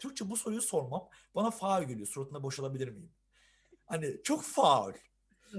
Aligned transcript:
Türkçe 0.00 0.30
bu 0.30 0.36
soruyu 0.36 0.62
sormam 0.62 1.08
bana 1.34 1.50
faul 1.50 1.82
geliyor. 1.82 2.06
Suratına 2.06 2.42
boşalabilir 2.42 2.88
miyim? 2.88 3.12
Hani 3.86 4.22
çok 4.24 4.42
faul. 4.42 4.92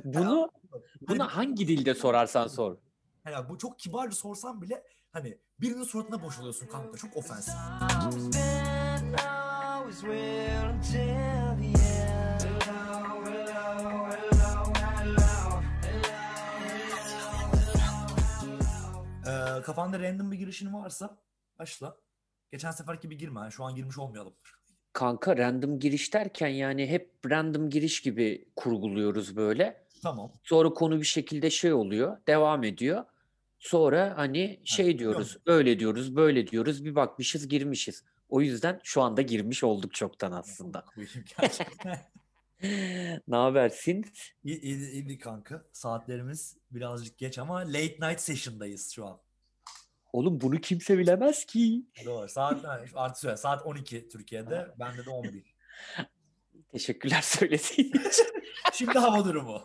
Bunu 0.05 0.51
Hani, 0.71 0.81
bunu 1.09 1.27
hangi 1.27 1.67
dilde 1.67 1.93
sorarsan 1.95 2.47
sor. 2.47 2.77
hani 3.23 3.49
bu 3.49 3.57
çok 3.57 3.79
kibarca 3.79 4.15
sorsam 4.15 4.61
bile 4.61 4.83
hani 5.11 5.37
birinin 5.61 5.83
suratına 5.83 6.23
boşalıyorsun 6.23 6.67
kanka. 6.67 6.97
Çok 6.97 7.17
ofensif. 7.17 7.53
Ee, 19.27 19.61
kafanda 19.61 19.99
random 19.99 20.31
bir 20.31 20.37
girişin 20.37 20.73
varsa 20.73 21.17
başla. 21.59 21.97
Geçen 22.51 22.71
sefer 22.71 22.93
gibi 22.93 23.17
girme. 23.17 23.51
Şu 23.51 23.63
an 23.63 23.75
girmiş 23.75 23.97
olmayalım. 23.97 24.33
Kanka 24.93 25.37
random 25.37 25.79
giriş 25.79 26.13
derken 26.13 26.47
yani 26.47 26.87
hep 26.87 27.11
random 27.29 27.69
giriş 27.69 28.01
gibi 28.01 28.45
kurguluyoruz 28.55 29.35
böyle. 29.35 29.87
Tamam. 30.03 30.31
Sonra 30.43 30.69
konu 30.69 30.99
bir 30.99 31.05
şekilde 31.05 31.49
şey 31.49 31.73
oluyor, 31.73 32.17
devam 32.27 32.63
ediyor. 32.63 33.05
Sonra 33.59 34.13
hani 34.17 34.61
şey 34.65 34.85
biliyor 34.85 34.99
diyoruz, 34.99 35.37
öyle 35.45 35.79
diyoruz, 35.79 36.15
böyle 36.15 36.47
diyoruz. 36.47 36.85
Bir 36.85 36.95
bakmışız 36.95 37.47
girmişiz. 37.47 38.03
O 38.29 38.41
yüzden 38.41 38.79
şu 38.83 39.01
anda 39.01 39.21
girmiş 39.21 39.63
olduk 39.63 39.93
çoktan 39.93 40.31
aslında. 40.31 40.85
Ne 43.27 43.35
habersin? 43.35 44.05
İyi, 44.43 44.61
iyi, 44.61 44.91
iyi 44.91 45.19
kanka. 45.19 45.63
Saatlerimiz 45.73 46.57
birazcık 46.71 47.17
geç 47.17 47.37
ama 47.37 47.55
late 47.55 47.95
night 47.99 48.19
session'dayız 48.21 48.89
şu 48.91 49.05
an. 49.05 49.19
Oğlum 50.13 50.41
bunu 50.41 50.57
kimse 50.61 50.97
bilemez 50.97 51.45
ki. 51.45 51.85
Doğru. 52.05 52.29
Saat 52.29 52.65
artı 52.95 53.19
söyle. 53.19 53.37
Saat 53.37 53.65
12 53.65 54.07
Türkiye'de. 54.07 54.67
Bende 54.79 55.05
de 55.05 55.09
11. 55.09 55.55
Teşekkürler 56.71 57.21
söylediğin 57.21 57.89
için. 57.89 58.25
Şimdi 58.73 58.99
hava 58.99 59.25
durumu. 59.25 59.63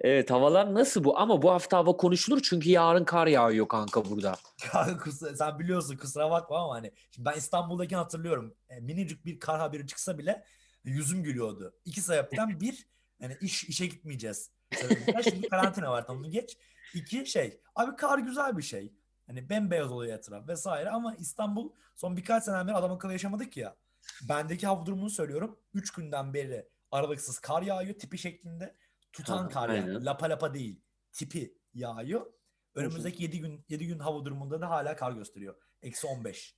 Evet 0.00 0.30
havalar 0.30 0.74
nasıl 0.74 1.04
bu? 1.04 1.18
Ama 1.18 1.42
bu 1.42 1.50
hafta 1.50 1.76
hava 1.78 1.96
konuşulur 1.96 2.40
çünkü 2.42 2.70
yarın 2.70 3.04
kar 3.04 3.26
yağıyor 3.26 3.68
kanka 3.68 4.04
burada. 4.10 4.34
Kanka 4.72 5.04
kusura- 5.04 5.36
sen 5.36 5.58
biliyorsun 5.58 5.96
kusura 5.96 6.30
bakma 6.30 6.58
ama 6.64 6.74
hani 6.74 6.92
şimdi 7.10 7.28
ben 7.28 7.38
İstanbul'daki 7.38 7.96
hatırlıyorum. 7.96 8.54
E, 8.68 8.80
minicik 8.80 9.24
bir 9.24 9.38
kar 9.40 9.60
haberi 9.60 9.86
çıksa 9.86 10.18
bile 10.18 10.44
yüzüm 10.84 11.22
gülüyordu. 11.22 11.74
İki 11.84 12.00
sebepten 12.00 12.60
bir 12.60 12.86
yani 13.20 13.36
iş 13.40 13.64
işe 13.64 13.86
gitmeyeceğiz. 13.86 14.50
Şimdi 15.24 15.48
karantina 15.48 15.90
var 15.90 16.06
tamam 16.06 16.30
geç. 16.30 16.56
İki 16.94 17.26
şey 17.26 17.60
abi 17.74 17.96
kar 17.96 18.18
güzel 18.18 18.56
bir 18.56 18.62
şey. 18.62 18.92
Hani 19.26 19.50
bembeyaz 19.50 19.92
oluyor 19.92 20.18
etraf 20.18 20.48
vesaire 20.48 20.90
ama 20.90 21.14
İstanbul 21.14 21.70
son 21.96 22.16
birkaç 22.16 22.44
seneden 22.44 22.66
beri 22.66 22.76
adam 22.76 22.92
akıllı 22.92 23.12
yaşamadık 23.12 23.56
ya. 23.56 23.76
Bendeki 24.28 24.66
hava 24.66 24.86
durumunu 24.86 25.10
söylüyorum. 25.10 25.58
Üç 25.74 25.90
günden 25.90 26.34
beri 26.34 26.68
aralıksız 26.90 27.38
kar 27.38 27.62
yağıyor 27.62 27.94
tipi 27.94 28.18
şeklinde. 28.18 28.74
Tutan 29.12 29.42
Ha, 29.42 29.48
kar 29.48 29.68
yani. 29.68 30.04
Lapa 30.04 30.28
lapa 30.30 30.54
değil. 30.54 30.80
Tipi 31.12 31.58
yağıyor. 31.74 32.26
Önümüzdeki 32.74 33.22
7 33.22 33.40
gün 33.40 33.64
7 33.68 33.86
gün 33.86 33.98
hava 33.98 34.24
durumunda 34.24 34.60
da 34.60 34.70
hala 34.70 34.96
kar 34.96 35.12
gösteriyor. 35.12 35.54
Eksi 35.82 36.06
15. 36.06 36.56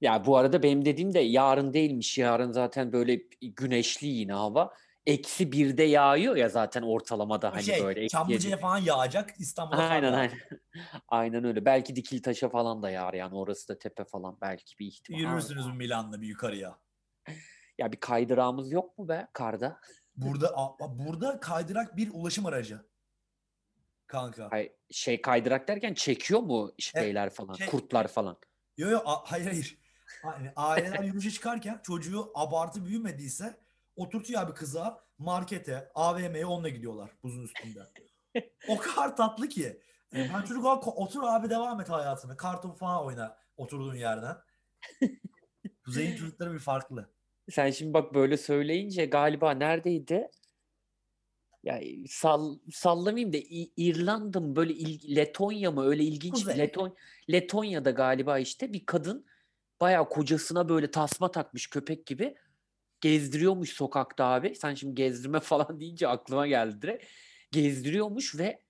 Ya 0.00 0.26
bu 0.26 0.36
arada 0.36 0.62
benim 0.62 0.84
dediğim 0.84 1.14
de 1.14 1.18
yarın 1.20 1.72
değilmiş. 1.72 2.18
Yarın 2.18 2.52
zaten 2.52 2.92
böyle 2.92 3.16
güneşli 3.40 4.06
yine 4.06 4.32
hava. 4.32 4.74
Eksi 5.06 5.52
birde 5.52 5.82
yağıyor 5.82 6.36
ya 6.36 6.48
zaten 6.48 6.82
ortalamada 6.82 7.52
hani 7.52 7.62
şey 7.62 7.84
böyle. 7.84 8.08
Çamlıca'ya 8.08 8.56
falan 8.56 8.78
yağacak. 8.78 9.30
İstanbul'a 9.40 9.88
Aynen 9.88 10.12
yağacak. 10.12 10.18
aynen. 10.18 10.60
Aynen 11.08 11.44
öyle. 11.44 11.64
Belki 11.64 11.96
Dikiltaş'a 11.96 12.48
falan 12.48 12.82
da 12.82 12.90
yağar 12.90 13.14
yani 13.14 13.34
orası 13.34 13.68
da 13.68 13.78
tepe 13.78 14.04
falan 14.04 14.38
belki 14.40 14.78
bir 14.78 14.86
ihtimal. 14.86 15.18
Yürürsünüz 15.20 15.66
mü 15.66 15.72
Milan'la 15.74 16.20
bir 16.20 16.26
yukarıya? 16.26 16.78
Ya 17.78 17.92
bir 17.92 18.00
kaydırağımız 18.00 18.72
yok 18.72 18.98
mu 18.98 19.08
be 19.08 19.28
karda? 19.32 19.80
Burada 20.16 20.76
burada 20.80 21.40
kaydırak 21.40 21.96
bir 21.96 22.10
ulaşım 22.14 22.46
aracı. 22.46 22.86
Kanka. 24.06 24.50
Hay, 24.50 24.72
şey 24.90 25.22
kaydırak 25.22 25.68
derken 25.68 25.94
çekiyor 25.94 26.40
mu 26.40 26.72
şeyler 26.78 27.30
falan, 27.30 27.54
şey- 27.54 27.66
kurtlar 27.66 28.08
falan? 28.08 28.38
Yo 28.76 28.90
yo 28.90 29.00
a- 29.04 29.32
hayır 29.32 29.46
hayır. 29.46 29.78
Yani 30.24 30.52
aileler 30.56 31.04
yürüyüşe 31.04 31.30
çıkarken 31.30 31.80
çocuğu 31.82 32.30
abartı 32.34 32.84
büyümediyse 32.84 33.61
oturtuyor 33.96 34.42
abi 34.42 34.54
kıza 34.54 35.04
markete, 35.18 35.90
AVM'ye 35.94 36.46
onunla 36.46 36.68
gidiyorlar 36.68 37.10
buzun 37.22 37.42
üstünde. 37.42 37.80
O 38.68 38.76
kadar 38.78 39.16
tatlı 39.16 39.48
ki. 39.48 39.80
Yani 40.12 40.30
ben 40.34 40.42
çocuk 40.46 40.88
otur 40.98 41.22
abi 41.22 41.50
devam 41.50 41.80
et 41.80 41.88
hayatını. 41.90 42.36
Kartopu 42.36 42.74
falan 42.78 43.04
oyna 43.04 43.36
oturduğun 43.56 43.94
yerden. 43.94 44.36
Kuzey'in 45.84 46.16
çocukları 46.16 46.54
bir 46.54 46.58
farklı. 46.58 47.10
Sen 47.50 47.70
şimdi 47.70 47.94
bak 47.94 48.14
böyle 48.14 48.36
söyleyince 48.36 49.06
galiba 49.06 49.50
neredeydi? 49.50 50.30
Ya 51.62 51.80
sall 52.08 52.58
sallamayayım 52.72 53.32
da 53.32 53.36
İrlanda 53.76 54.40
mı 54.40 54.56
böyle 54.56 54.72
il- 54.72 55.16
Letonya 55.16 55.70
mı 55.70 55.84
öyle 55.86 56.04
ilginç 56.04 56.32
Kuzey. 56.34 56.58
Leton 56.58 56.96
Letonya'da 57.30 57.90
galiba 57.90 58.38
işte 58.38 58.72
bir 58.72 58.86
kadın 58.86 59.26
bayağı 59.80 60.08
kocasına 60.08 60.68
böyle 60.68 60.90
tasma 60.90 61.30
takmış 61.30 61.66
köpek 61.70 62.06
gibi 62.06 62.34
gezdiriyormuş 63.02 63.70
sokakta 63.72 64.24
abi. 64.24 64.54
Sen 64.54 64.74
şimdi 64.74 64.94
gezdirme 64.94 65.40
falan 65.40 65.80
deyince 65.80 66.08
aklıma 66.08 66.46
geldi 66.46 66.82
direkt. 66.82 67.04
Gezdiriyormuş 67.52 68.38
ve 68.38 68.62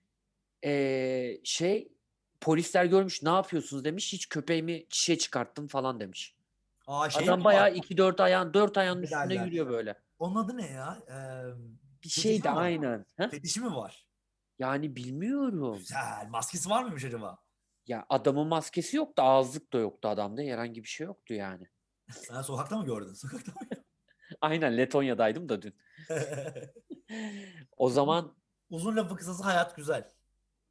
eee, 0.62 1.41
şey 1.44 1.93
polisler 2.41 2.84
görmüş 2.84 3.22
ne 3.22 3.28
yapıyorsunuz 3.28 3.84
demiş. 3.84 4.12
Hiç 4.12 4.28
köpeğimi 4.28 4.87
çişe 4.88 5.19
çıkarttım 5.19 5.69
falan 5.69 6.00
demiş. 6.00 6.37
Aa 6.87 7.10
şey 7.10 7.25
Adam 7.25 7.44
bayağı 7.44 7.65
var? 7.66 7.72
2-4 7.72 8.22
ayağın 8.22 8.54
4 8.54 8.78
ayağının 8.78 9.03
üstünde 9.03 9.21
Derler. 9.28 9.44
yürüyor 9.47 9.69
böyle. 9.71 9.94
Onun 10.19 10.44
adı 10.44 10.56
ne 10.56 10.71
ya? 10.71 10.98
Ee, 11.09 11.15
Bir 12.04 12.09
şey 12.09 12.42
de 12.42 12.50
aynen. 12.50 13.04
Ha? 13.19 13.28
fetişi 13.28 13.60
mi 13.60 13.75
var? 13.75 14.06
Yani 14.59 14.97
bilmiyorum. 14.97 15.78
Güzel. 15.78 16.26
Maskesi 16.28 16.71
var 16.71 16.82
mıymış 16.82 17.04
acaba? 17.04 17.38
Ya 17.87 18.06
adamın 18.09 18.47
maskesi 18.47 18.97
yoktu, 18.97 19.22
ağızlık 19.22 19.72
da 19.72 19.78
yoktu 19.78 20.09
adamda. 20.09 20.42
Herhangi 20.42 20.82
bir 20.82 20.88
şey 20.88 21.06
yoktu 21.06 21.34
yani. 21.34 21.66
Sen 22.10 22.42
sokakta 22.42 22.78
mı 22.78 22.84
gördün? 22.87 23.12
Sokakta 23.15 23.53
mı 23.53 23.56
Aynen 24.42 24.76
Letonya'daydım 24.76 25.48
da 25.48 25.62
dün. 25.62 25.75
O 27.76 27.91
zaman 27.91 28.34
Uzun 28.70 28.97
lafı 28.97 29.16
kısası 29.16 29.42
hayat 29.42 29.76
güzel. 29.76 30.10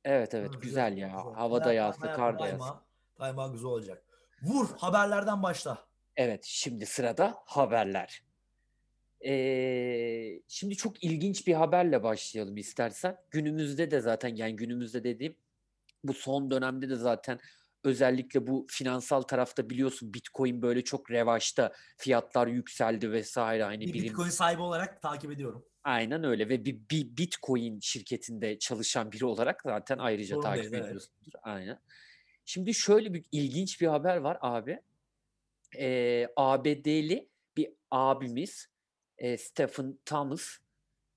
evet 0.06 0.34
evet 0.34 0.56
Hı, 0.56 0.59
güzel 0.59 0.98
ya. 0.98 1.08
güzel. 1.08 1.34
Havada 1.34 1.74
yağsa, 1.74 2.02
hayat 2.02 2.16
kar 2.16 2.40
da 2.40 2.44
daima- 2.44 2.50
yağsa. 2.52 2.84
Daima 3.20 3.48
güzel 3.48 3.66
olacak. 3.66 4.04
Vur 4.42 4.70
haberlerden 4.78 5.44
başla. 5.44 5.86
Evet, 6.16 6.44
şimdi 6.46 6.86
sırada 6.86 7.38
haberler. 7.46 8.24
Ee, 9.26 10.42
şimdi 10.48 10.76
çok 10.76 11.03
ilginç 11.03 11.48
bir 11.48 11.53
haberle 11.53 12.03
başlayalım 12.03 12.58
istersen. 12.58 13.18
Günümüzde 13.32 13.92
de 13.92 14.00
zaten 14.00 14.36
yani 14.36 14.56
günümüzde 14.56 15.03
dediğim 15.03 15.36
bu 16.03 16.14
son 16.14 16.52
dönemde 16.52 16.90
de 16.90 16.96
zaten 16.96 17.40
özellikle 17.84 18.47
bu 18.47 18.68
finansal 18.69 19.22
tarafta 19.22 19.69
biliyorsun 19.69 20.14
Bitcoin 20.14 20.62
böyle 20.62 20.84
çok 20.84 21.12
revaçta 21.12 21.74
fiyatlar 21.97 22.47
yükseldi 22.47 23.12
vesaire 23.12 23.64
hani 23.64 23.88
Bir 23.88 23.94
birim 23.94 24.06
Bitcoin 24.06 24.30
sahibi 24.30 24.62
olarak 24.62 25.02
takip 25.02 25.31
ediyorum. 25.31 25.66
aynen 25.84 26.24
öyle 26.24 26.50
ve 26.50 26.66
bir, 26.66 26.80
bir 26.91 27.18
Bitcoin 27.18 27.80
şirketinde 27.80 28.59
çalışan 28.59 29.12
biri 29.12 29.25
olarak 29.25 29.62
zaten 29.66 29.97
ayrıca 29.97 30.36
Zorundayız, 30.36 30.62
takip 30.62 30.74
evet. 30.74 30.86
ediyorsundur. 30.86 31.31
Aynen. 31.44 31.80
Şimdi 32.46 32.74
şöyle 32.74 33.14
bir 33.14 33.25
ilginç 33.31 33.81
bir 33.81 33.88
haber 33.88 34.18
var 34.18 34.38
abi. 34.41 34.80
Ee, 35.78 36.28
ABD'li 36.36 37.30
bir 37.58 37.70
abimiz 37.91 38.68
e, 39.18 39.38
Stephen 39.38 40.00
Thomas 40.06 40.58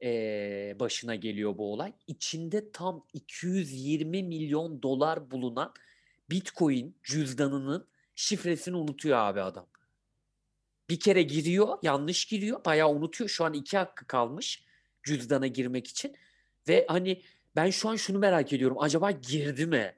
e, 0.03 0.77
başına 0.81 1.15
geliyor 1.15 1.59
bu 1.59 1.73
olay. 1.73 1.93
İçinde 2.07 2.73
tam 2.73 3.07
220 3.13 4.23
milyon 4.23 4.83
dolar 4.83 5.31
bulunan 5.31 5.75
Bitcoin 6.31 6.97
cüzdanının 7.03 7.87
şifresini 8.15 8.77
unutuyor 8.77 9.19
abi 9.19 9.41
adam. 9.41 9.67
Bir 10.91 11.01
kere 11.01 11.23
giriyor, 11.23 11.79
yanlış 11.83 12.25
giriyor, 12.25 12.65
bayağı 12.65 12.91
unutuyor. 12.91 13.31
Şu 13.31 13.45
an 13.45 13.53
iki 13.53 13.79
hakkı 13.79 14.07
kalmış 14.07 14.65
cüzdana 15.03 15.47
girmek 15.47 15.87
için. 15.87 16.17
Ve 16.69 16.87
hani 16.89 17.23
ben 17.57 17.71
şu 17.71 17.89
an 17.89 17.97
şunu 17.97 18.19
merak 18.19 18.53
ediyorum. 18.53 18.77
Acaba 18.81 19.11
girdi 19.11 19.67
mi? 19.67 19.95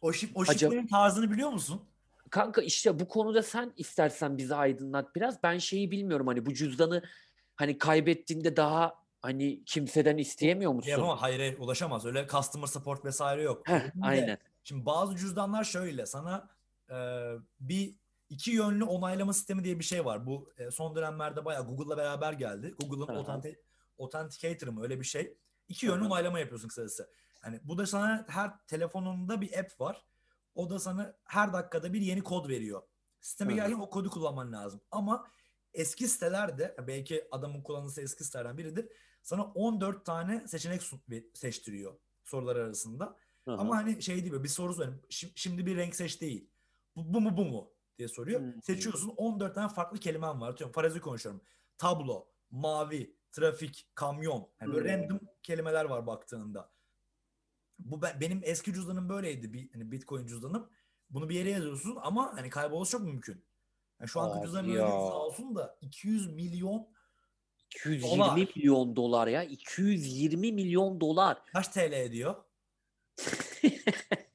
O, 0.00 0.12
şif, 0.12 0.30
o 0.36 0.42
Acaba- 0.42 0.52
şifrenin 0.58 0.86
tarzını 0.86 1.30
biliyor 1.30 1.50
musun? 1.50 1.82
Kanka 2.30 2.62
işte 2.62 3.00
bu 3.00 3.08
konuda 3.08 3.42
sen 3.42 3.72
istersen 3.76 4.38
bizi 4.38 4.54
aydınlat 4.54 5.14
biraz. 5.16 5.42
Ben 5.42 5.58
şeyi 5.58 5.90
bilmiyorum 5.90 6.26
hani 6.26 6.46
bu 6.46 6.54
cüzdanı 6.54 7.02
hani 7.56 7.78
kaybettiğinde 7.78 8.56
daha 8.56 8.94
hani 9.22 9.64
kimseden 9.64 10.18
isteyemiyor 10.18 10.72
musun? 10.72 10.90
Yapamaz. 10.90 11.18
Hayır, 11.22 11.38
hayır 11.38 11.58
ulaşamaz. 11.58 12.06
Öyle 12.06 12.26
customer 12.30 12.66
support 12.66 13.04
vesaire 13.04 13.42
yok. 13.42 13.68
Heh, 13.68 13.72
Benim 13.80 13.86
de- 14.02 14.06
aynen. 14.06 14.38
Şimdi 14.64 14.86
bazı 14.86 15.16
cüzdanlar 15.16 15.64
şöyle 15.64 16.06
sana 16.06 16.50
e, 16.90 16.96
bir 17.60 17.94
iki 18.28 18.50
yönlü 18.50 18.84
onaylama 18.84 19.32
sistemi 19.32 19.64
diye 19.64 19.78
bir 19.78 19.84
şey 19.84 20.04
var. 20.04 20.26
Bu 20.26 20.52
e, 20.58 20.70
son 20.70 20.96
dönemlerde 20.96 21.44
bayağı 21.44 21.66
Google'la 21.66 21.96
beraber 21.96 22.32
geldi. 22.32 22.74
Google'ın. 22.80 23.06
Authenti- 23.06 23.58
Authenticator 23.98 24.68
mı 24.68 24.82
öyle 24.82 25.00
bir 25.00 25.04
şey. 25.04 25.36
İki 25.68 25.86
yönlü 25.86 26.00
Aha. 26.00 26.08
onaylama 26.08 26.38
yapıyorsun 26.38 26.68
kısacası. 26.68 27.10
Hani 27.40 27.60
bu 27.64 27.78
da 27.78 27.86
sana 27.86 28.24
her 28.28 28.66
telefonunda 28.66 29.40
bir 29.40 29.58
app 29.58 29.80
var. 29.80 30.04
O 30.54 30.70
da 30.70 30.78
sana 30.78 31.16
her 31.24 31.52
dakikada 31.52 31.92
bir 31.92 32.00
yeni 32.00 32.22
kod 32.22 32.48
veriyor. 32.48 32.82
Sisteme 33.20 33.50
Hı. 33.52 33.54
girerken 33.54 33.78
o 33.78 33.90
kodu 33.90 34.10
kullanman 34.10 34.52
lazım. 34.52 34.80
Ama 34.90 35.26
eski 35.74 36.08
sitelerde 36.08 36.76
belki 36.86 37.28
adamın 37.30 37.62
kullanıcısı 37.62 38.02
eski 38.02 38.24
sitelerden 38.24 38.58
biridir. 38.58 38.88
Sana 39.22 39.44
14 39.44 40.06
tane 40.06 40.48
seçenek 40.48 40.82
seçtiriyor 41.34 41.94
sorular 42.24 42.56
arasında. 42.56 43.16
Hı 43.44 43.50
hı. 43.50 43.56
Ama 43.56 43.76
hani 43.76 44.02
şey 44.02 44.22
değil 44.24 44.42
bir 44.42 44.48
soru 44.48 44.74
soruyorum. 44.74 45.00
Şi- 45.10 45.32
Şimdi 45.34 45.66
bir 45.66 45.76
renk 45.76 45.96
seç 45.96 46.20
değil. 46.20 46.50
Bu, 46.96 47.14
bu 47.14 47.20
mu 47.20 47.36
bu 47.36 47.44
mu 47.44 47.70
diye 47.98 48.08
soruyor. 48.08 48.40
Hmm. 48.40 48.62
Seçiyorsun 48.62 49.08
14 49.16 49.54
tane 49.54 49.68
farklı 49.68 49.98
kelimen 49.98 50.40
var. 50.40 50.50
Atıyorum 50.50 50.72
farazi 50.72 51.00
konuşuyorum. 51.00 51.40
Tablo, 51.78 52.28
mavi, 52.50 53.16
trafik, 53.32 53.86
kamyon. 53.94 54.48
Yani 54.60 54.72
böyle 54.74 54.94
Hmm. 54.96 55.02
random 55.02 55.20
kelimeler 55.42 55.84
var 55.84 56.06
baktığında. 56.06 56.70
Bu 57.78 58.02
ben, 58.02 58.20
benim 58.20 58.40
eski 58.44 58.74
cüzdanım 58.74 59.08
böyleydi. 59.08 59.52
Bir, 59.52 59.72
hani 59.72 59.92
Bitcoin 59.92 60.26
cüzdanım. 60.26 60.70
Bunu 61.10 61.28
bir 61.28 61.34
yere 61.34 61.50
yazıyorsun 61.50 61.98
ama 62.02 62.36
hani 62.36 62.50
kaybolması 62.50 62.92
çok 62.92 63.02
mümkün. 63.02 63.44
Yani 64.00 64.08
şu 64.08 64.20
anki 64.20 64.44
cüzdanım 64.46 64.70
öyle 64.70 64.80
sağ 64.80 65.14
olsun 65.18 65.54
da 65.54 65.78
200 65.80 66.32
milyon 66.34 66.88
220 67.74 68.18
Dolar. 68.18 68.34
milyon 68.56 68.96
dolar 68.96 69.26
ya. 69.26 69.42
220 69.42 70.52
milyon 70.52 71.00
dolar. 71.00 71.42
kaç 71.52 71.68
TL 71.68 71.92
ediyor? 71.92 72.34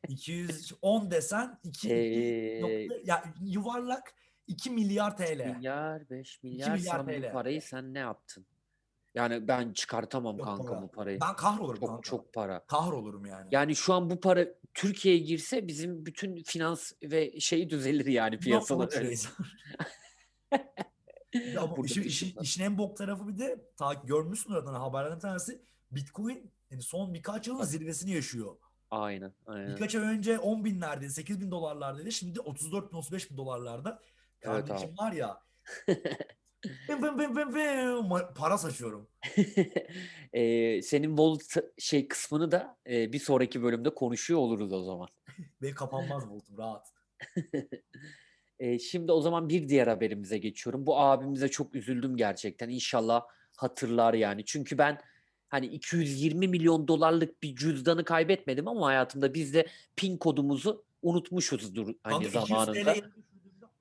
210 0.07 1.11
desen 1.11 1.59
2, 1.63 1.89
Ee, 1.93 2.87
ya 3.05 3.23
yuvarlak 3.41 4.13
2 4.47 4.69
milyar 4.69 5.17
TL. 5.17 5.55
milyar, 5.55 6.09
5 6.09 6.43
milyar. 6.43 6.71
milyar 6.77 6.97
sen 6.97 7.05
TL. 7.05 7.23
bu 7.29 7.33
parayı 7.33 7.61
sen 7.61 7.93
ne 7.93 7.99
yaptın? 7.99 8.45
Yani 9.15 9.47
ben 9.47 9.73
çıkartamam 9.73 10.37
Çok 10.37 10.45
kanka 10.45 10.73
para. 10.73 10.81
bu 10.81 10.91
parayı. 10.91 11.19
Ben 11.21 11.35
kahrolurum 11.35 11.79
Çok 11.79 11.89
kanka. 11.89 12.01
çok 12.01 12.33
para. 12.33 12.65
Kahrolurum 12.67 13.25
yani. 13.25 13.47
Yani 13.51 13.75
şu 13.75 13.93
an 13.93 14.09
bu 14.09 14.19
para 14.19 14.47
Türkiye'ye 14.73 15.19
girse 15.21 15.67
bizim 15.67 16.05
bütün 16.05 16.43
finans 16.43 16.91
ve 17.03 17.39
şeyi 17.39 17.69
düzelir 17.69 18.05
yani 18.05 18.39
piyasalar. 18.39 18.83
Yok, 18.83 18.93
şey. 18.93 19.15
Ya 21.53 21.61
ama 21.61 21.85
işin, 21.85 22.03
bir 22.03 22.09
işin, 22.09 22.41
şey 22.43 22.65
en 22.65 22.77
bok 22.77 22.97
tarafı 22.97 23.27
bir 23.27 23.37
de 23.39 23.65
ta, 23.77 23.93
görmüşsün 23.93 24.53
oradan 24.53 24.73
haberlerden 24.73 25.19
tanesi 25.19 25.61
Bitcoin 25.91 26.51
yani 26.71 26.81
son 26.81 27.13
birkaç 27.13 27.47
yılın 27.47 27.63
zirvesini 27.63 28.11
yaşıyor. 28.11 28.55
Aynen, 28.93 29.33
aynen. 29.45 29.75
Birkaç 29.75 29.95
ay 29.95 30.01
önce 30.01 30.39
10 30.39 30.65
binlerdeydi, 30.65 31.13
8 31.13 31.41
bin 31.41 31.51
dolarlardaydı. 31.51 32.11
Şimdi 32.11 32.39
34 32.39 32.91
bin, 32.91 32.97
35 32.97 33.31
bin 33.31 33.37
dolarlarda. 33.37 34.01
Evet 34.41 34.67
Kardeşim 34.67 34.97
var 34.97 35.11
ya. 35.11 35.41
bim 36.89 37.03
bim 37.03 37.19
bim 37.19 37.35
bim 37.35 37.55
bim, 37.55 38.09
para 38.35 38.57
saçıyorum. 38.57 39.07
Ee, 40.33 40.81
senin 40.81 41.09
wallet 41.17 41.73
şey 41.77 42.07
kısmını 42.07 42.51
da 42.51 42.77
e, 42.89 43.13
bir 43.13 43.19
sonraki 43.19 43.63
bölümde 43.63 43.89
konuşuyor 43.89 44.39
oluruz 44.39 44.73
o 44.73 44.83
zaman. 44.83 45.07
Benim 45.61 45.75
kapanmaz 45.75 46.29
voltum 46.29 46.57
rahat. 46.57 46.87
Ee, 48.59 48.79
şimdi 48.79 49.11
o 49.11 49.21
zaman 49.21 49.49
bir 49.49 49.69
diğer 49.69 49.87
haberimize 49.87 50.37
geçiyorum. 50.37 50.85
Bu 50.85 50.99
abimize 50.99 51.47
çok 51.47 51.75
üzüldüm 51.75 52.17
gerçekten. 52.17 52.69
İnşallah 52.69 53.23
hatırlar 53.57 54.13
yani. 54.13 54.45
Çünkü 54.45 54.77
ben 54.77 54.99
hani 55.53 55.65
220 55.65 56.47
milyon 56.47 56.87
dolarlık 56.87 57.43
bir 57.43 57.55
cüzdanı 57.55 58.05
kaybetmedim 58.05 58.67
ama 58.67 58.87
hayatımda 58.87 59.33
biz 59.33 59.53
de 59.53 59.67
pin 59.95 60.17
kodumuzu 60.17 60.83
unutmuşuzdur 61.01 61.85
hani 61.85 61.95
Kanka 62.03 62.27
200 62.27 62.47
zamanında. 62.47 62.95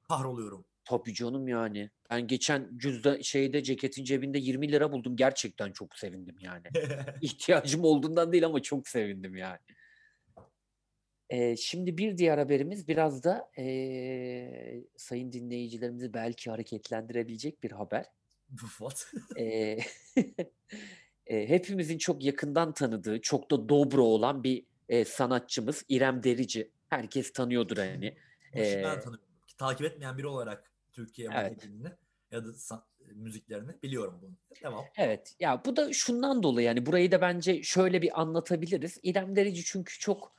Kahroluyorum. 0.08 0.64
Tabii 0.84 1.14
canım 1.14 1.48
yani. 1.48 1.90
Ben 2.10 2.26
geçen 2.26 2.70
cüzdan 2.76 3.20
şeyde 3.20 3.62
ceketin 3.62 4.04
cebinde 4.04 4.38
20 4.38 4.72
lira 4.72 4.92
buldum. 4.92 5.16
Gerçekten 5.16 5.72
çok 5.72 5.96
sevindim 5.96 6.36
yani. 6.40 6.62
İhtiyacım 7.20 7.84
olduğundan 7.84 8.32
değil 8.32 8.46
ama 8.46 8.62
çok 8.62 8.88
sevindim 8.88 9.36
yani. 9.36 9.58
Ee, 11.30 11.56
şimdi 11.56 11.98
bir 11.98 12.19
diğer 12.19 12.38
haberimiz 12.38 12.88
biraz 12.88 13.24
da 13.24 13.50
ee, 13.58 14.84
sayın 14.96 15.32
dinleyicilerimizi 15.32 16.14
belki 16.14 16.50
hareketlendirebilecek 16.50 17.62
bir 17.62 17.70
haber. 17.70 18.06
What? 18.78 19.12
Ee, 19.38 19.78
e, 21.26 21.48
hepimizin 21.48 21.98
çok 21.98 22.24
yakından 22.24 22.72
tanıdığı, 22.72 23.20
çok 23.20 23.50
da 23.50 23.69
dobro 23.69 24.02
olan 24.02 24.44
bir 24.44 24.64
e, 24.88 25.04
sanatçımız 25.04 25.84
İrem 25.88 26.22
Derici. 26.22 26.70
Herkes 26.88 27.32
tanıyordur 27.32 27.76
hani. 27.76 28.16
Ee, 28.52 28.82
tanıyorum. 28.82 29.20
Takip 29.58 29.86
etmeyen 29.86 30.19
biri 30.19 30.26
olarak 30.26 30.70
Türkiye 30.92 31.28
Evet. 31.34 31.69
ya 32.30 32.44
da 32.44 32.52
san- 32.52 32.84
müziklerini 33.14 33.70
biliyorum 33.82 34.19
bunu. 34.22 34.32
Devam. 34.62 34.84
Evet 34.96 35.34
ya 35.40 35.62
bu 35.64 35.76
da 35.76 35.92
şundan 35.92 36.42
dolayı 36.42 36.66
yani 36.66 36.86
burayı 36.86 37.12
da 37.12 37.20
bence 37.20 37.62
şöyle 37.62 38.02
bir 38.02 38.20
anlatabiliriz. 38.20 38.98
İrem 39.02 39.36
Derici 39.36 39.64
çünkü 39.64 39.98
çok 39.98 40.32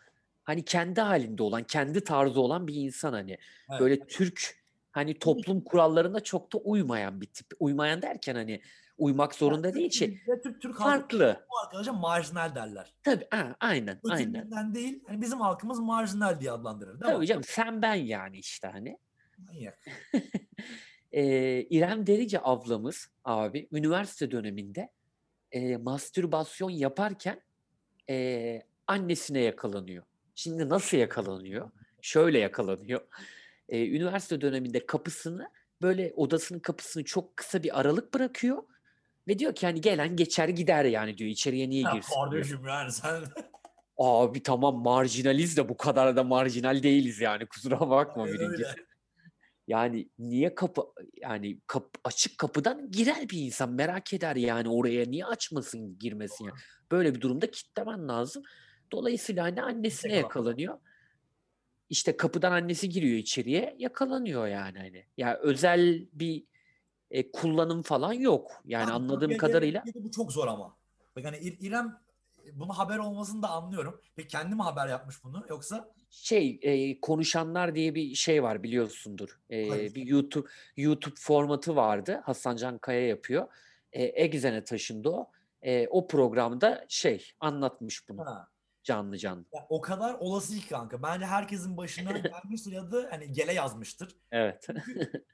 hani 0.44 0.66
kendi 0.66 1.02
halinde 1.02 1.44
olan, 1.44 1.64
kendi 1.64 2.04
tarzı 2.04 2.42
olan 2.42 2.68
bir 2.68 2.76
insan 2.76 3.14
hani. 3.14 3.38
Evet. 3.72 3.80
Böyle 3.82 4.00
Türk 4.00 4.64
hani 4.92 5.20
toplum 5.20 5.62
kurallarına 5.62 6.20
çok 6.20 6.54
da 6.54 6.58
uymayan 6.58 7.22
bir 7.22 7.28
tip. 7.28 7.48
Uymayan 7.60 8.02
derken 8.02 8.36
hani 8.36 8.62
uymak 8.98 9.36
zorunda 9.36 9.74
değil 9.74 9.92
şey. 9.92 10.20
Türk, 10.44 10.62
Türk 10.62 10.78
Farklı. 10.78 11.46
bu 11.52 11.60
arkadaşa 11.66 11.94
marjinal 11.94 12.56
derler. 12.56 12.94
Tabii 13.04 13.28
ha, 13.32 13.56
aynen 13.60 14.00
aynen. 14.10 14.30
Ötekinden 14.30 14.76
değil. 14.76 15.04
Hani 15.08 15.22
bizim 15.22 15.42
halkımız 15.42 15.80
marjinal 15.80 16.40
diye 16.40 16.52
adlandırır. 16.52 16.92
Değil 16.92 17.12
Tabii 17.12 17.20
mi? 17.20 17.28
canım 17.28 17.44
sen 17.44 17.82
ben 17.82 17.96
yani 17.96 18.38
işte 18.38 18.68
hani. 18.68 18.98
Manyak. 19.38 19.80
Ee, 21.14 21.62
İrem 21.70 22.08
Derici 22.08 22.40
ablamız 22.44 23.08
abi 23.24 23.68
üniversite 23.72 24.32
döneminde 24.32 24.90
e, 25.52 25.78
mastürbasyon 25.78 26.70
yaparken 26.70 27.42
e, 28.10 28.62
annesine 28.88 29.40
yakalanıyor. 29.40 30.04
Şimdi 30.36 30.70
nasıl 30.70 30.98
yakalanıyor? 30.98 31.72
Şöyle 32.02 32.40
yakalanıyor. 32.40 33.02
E, 33.70 33.88
üniversite 33.88 34.42
döneminde 34.42 34.86
kapısını 34.86 35.50
böyle 35.82 36.14
odasının 36.16 36.60
kapısını 36.60 37.04
çok 37.04 37.38
kısa 37.38 37.64
bir 37.64 37.80
aralık 37.80 38.14
bırakıyor 38.14 38.64
ve 39.28 39.40
diyor 39.40 39.56
ki 39.56 39.66
hani 39.66 39.82
gelen 39.82 40.16
geçer 40.16 40.50
gider 40.50 40.86
yani 40.86 41.18
diyor 41.18 41.30
içeriye 41.30 41.70
niye 41.70 41.82
Ya 41.84 41.92
girsin 41.94 42.10
diyor. 42.16 42.26
kardeşim 42.32 42.60
yani 42.68 42.92
sen 42.92 43.24
Abi 43.98 44.44
tamam 44.44 44.76
marjinaliz 44.84 45.58
de 45.58 45.70
bu 45.70 45.78
kadar 45.78 46.16
da 46.16 46.24
marjinal 46.24 46.84
değiliz 46.84 47.20
yani 47.22 47.46
kusura 47.46 47.80
bakma 47.90 48.28
birincisi. 48.28 48.76
Yani 49.68 50.10
niye 50.20 50.56
kapı 50.56 50.82
yani 51.22 51.60
kapı, 51.68 52.00
açık 52.04 52.38
kapıdan 52.38 52.92
girer 52.92 53.30
bir 53.30 53.42
insan 53.46 53.74
merak 53.74 54.14
eder 54.14 54.36
yani 54.36 54.70
oraya 54.70 55.06
niye 55.06 55.26
açmasın 55.26 56.00
girmesin 56.00 56.46
yani. 56.46 56.56
Böyle 56.92 57.16
bir 57.16 57.22
durumda 57.22 57.52
kitlemen 57.52 58.08
lazım. 58.08 58.44
Dolayısıyla 58.92 59.44
hani 59.44 59.62
annesine 59.62 60.12
Yakalan- 60.16 60.22
yakalanıyor. 60.24 60.78
İşte 61.90 62.18
kapıdan 62.18 62.52
annesi 62.52 62.90
giriyor 62.90 63.18
içeriye 63.18 63.76
yakalanıyor 63.80 64.48
yani 64.48 64.78
hani. 64.80 65.06
Ya 65.18 65.38
özel 65.38 66.08
bir 66.14 66.44
e, 67.14 67.32
kullanım 67.32 67.82
falan 67.82 68.14
yok. 68.14 68.52
Yani 68.66 68.86
Abi 68.86 68.92
anladığım 68.92 69.20
Türkiye'de- 69.20 69.38
kadarıyla 69.38 69.84
Türkiye'de 69.84 70.08
bu 70.08 70.12
çok 70.12 70.32
zor 70.32 70.48
ama. 70.48 70.76
İr- 71.18 71.58
İrem 71.60 72.00
bunu 72.54 72.74
haber 72.78 72.98
olmasını 72.98 73.42
da 73.42 73.50
anlıyorum. 73.50 74.02
Peki 74.16 74.28
kendi 74.28 74.56
mi 74.56 74.62
haber 74.62 74.88
yapmış 74.88 75.24
bunu 75.24 75.46
yoksa 75.50 75.90
şey 76.10 76.60
e, 76.62 77.00
konuşanlar 77.00 77.76
diye 77.76 77.96
bir 77.96 78.16
şey 78.16 78.44
var 78.44 78.64
biliyorsundur. 78.64 79.40
E, 79.50 79.70
Hayır. 79.70 79.96
bir 79.96 80.06
YouTube 80.08 80.48
YouTube 80.78 81.16
formatı 81.18 81.76
vardı. 81.76 82.22
Hasan 82.26 82.56
Can 82.56 82.78
Kaya 82.78 83.08
yapıyor. 83.08 83.48
E, 83.92 84.04
Exe'ne 84.04 84.64
taşındı 84.64 85.10
o. 85.10 85.32
E, 85.62 85.88
o 85.88 86.08
programda 86.08 86.86
şey 86.90 87.32
anlatmış 87.40 88.10
bunu 88.10 88.26
ha, 88.26 88.48
canlı 88.84 89.18
canlı. 89.18 89.46
ya 89.54 89.66
o 89.70 89.82
kadar 89.82 90.14
olası 90.20 90.56
ki 90.60 90.68
kanka. 90.70 91.04
Bence 91.04 91.26
herkesin 91.26 91.78
başına 91.78 92.12
gelmiştir 92.18 92.72
ya 92.72 92.92
da 92.92 93.08
hani 93.12 93.32
gele 93.32 93.54
yazmıştır. 93.54 94.16
Evet. 94.32 94.68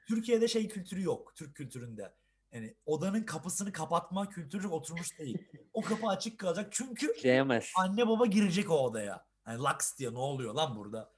Türkiye'de 0.08 0.48
şey 0.48 0.68
kültürü 0.68 1.02
yok. 1.02 1.32
Türk 1.36 1.54
kültüründe. 1.54 2.12
Yani 2.52 2.74
odanın 2.86 3.22
kapısını 3.22 3.72
kapatma 3.72 4.28
kültürü 4.28 4.66
oturmuş 4.68 5.18
değil. 5.18 5.38
O 5.72 5.80
kapı 5.82 6.06
açık 6.08 6.38
kalacak 6.38 6.68
çünkü 6.70 7.14
Diyemez. 7.22 7.72
anne 7.76 8.08
baba 8.08 8.26
girecek 8.26 8.70
o 8.70 8.74
odaya. 8.78 9.24
Hani 9.44 9.62
laks 9.62 9.98
diye 9.98 10.12
ne 10.14 10.18
oluyor 10.18 10.54
lan 10.54 10.76
burada? 10.76 11.12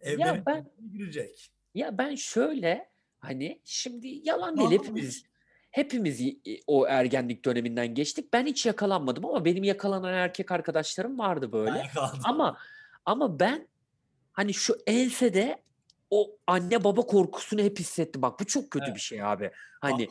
Evlerin 0.00 0.42
ben- 0.46 0.70
girecek. 0.92 1.50
Ya 1.74 1.98
ben 1.98 2.14
şöyle 2.14 2.90
hani 3.18 3.60
şimdi 3.64 4.08
yalan 4.08 4.56
değil 4.56 4.70
hepimiz 4.70 5.24
hepimiz 5.78 6.20
o 6.66 6.86
ergenlik 6.86 7.44
döneminden 7.44 7.94
geçtik. 7.94 8.32
Ben 8.32 8.46
hiç 8.46 8.66
yakalanmadım 8.66 9.24
ama 9.26 9.44
benim 9.44 9.64
yakalanan 9.64 10.14
erkek 10.14 10.52
arkadaşlarım 10.52 11.18
vardı 11.18 11.52
böyle. 11.52 11.90
Ama 12.24 12.58
ama 13.04 13.40
ben 13.40 13.68
hani 14.32 14.54
şu 14.54 14.76
ensede 14.86 15.62
o 16.10 16.30
anne 16.46 16.84
baba 16.84 17.00
korkusunu 17.02 17.60
hep 17.60 17.78
hissettim. 17.78 18.22
Bak 18.22 18.40
bu 18.40 18.46
çok 18.46 18.70
kötü 18.70 18.84
Evet. 18.86 18.94
bir 18.96 19.00
şey 19.00 19.22
abi. 19.22 19.50
Hani 19.80 20.08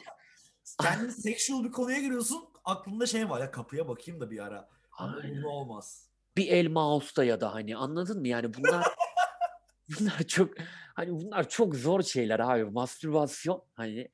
Kendin 0.81 1.09
sexual 1.09 1.63
bir 1.63 1.71
konuya 1.71 2.00
giriyorsun. 2.00 2.43
Aklında 2.65 3.05
şey 3.05 3.29
var 3.29 3.39
ya 3.41 3.51
kapıya 3.51 3.88
bakayım 3.88 4.19
da 4.21 4.31
bir 4.31 4.39
ara. 4.45 4.69
Ama 4.97 5.17
Aynen. 5.24 5.43
bu 5.43 5.50
olmaz. 5.50 6.07
bir 6.38 6.47
el 6.47 6.67
mouse'da 6.67 7.24
ya 7.24 7.41
da 7.41 7.53
hani 7.53 7.77
anladın 7.77 8.19
mı? 8.19 8.27
Yani 8.27 8.53
bunlar 8.53 8.88
bunlar 10.00 10.24
çok 10.27 10.50
hani 10.93 11.12
bunlar 11.12 11.50
çok 11.50 11.75
zor 11.75 12.01
şeyler 12.03 12.39
abi. 12.39 12.63
Mastürbasyon 12.63 13.62
hani 13.75 14.07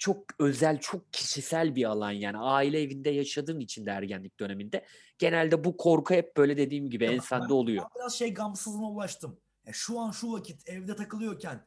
çok 0.00 0.24
özel, 0.38 0.80
çok 0.80 1.12
kişisel 1.12 1.76
bir 1.76 1.84
alan 1.84 2.10
yani. 2.10 2.38
Aile 2.38 2.82
evinde 2.82 3.10
yaşadığım 3.10 3.60
için 3.60 3.86
de 3.86 3.90
ergenlik 3.90 4.40
döneminde 4.40 4.86
genelde 5.18 5.64
bu 5.64 5.76
korku 5.76 6.14
hep 6.14 6.36
böyle 6.36 6.56
dediğim 6.56 6.90
gibi 6.90 7.04
Ya 7.04 7.12
ensende 7.12 7.44
ben- 7.44 7.54
oluyor. 7.54 7.82
Ben 7.82 8.00
biraz 8.00 8.14
şey 8.14 8.34
gamsızlığına 8.34 8.90
ulaştım. 8.90 9.40
Ya 9.66 9.72
şu 9.72 10.00
an 10.00 10.10
şu 10.10 10.32
vakit 10.32 10.68
evde 10.68 10.96
takılıyorken 10.96 11.66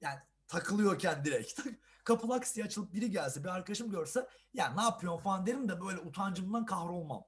yani 0.00 0.18
takılıyorken 0.48 1.24
direkt. 1.24 1.60
Kapı 2.04 2.28
laks 2.28 2.54
diye 2.54 2.66
açılıp 2.66 2.92
biri 2.92 3.10
gelse 3.10 3.44
bir 3.44 3.48
arkadaşım 3.48 3.90
görse 3.90 4.26
ya 4.54 4.74
ne 4.74 4.82
yapıyorsun 4.82 5.22
falan 5.22 5.46
derim 5.46 5.68
de 5.68 5.80
böyle 5.80 5.98
utancımdan 5.98 6.66
kahrolmam. 6.66 7.24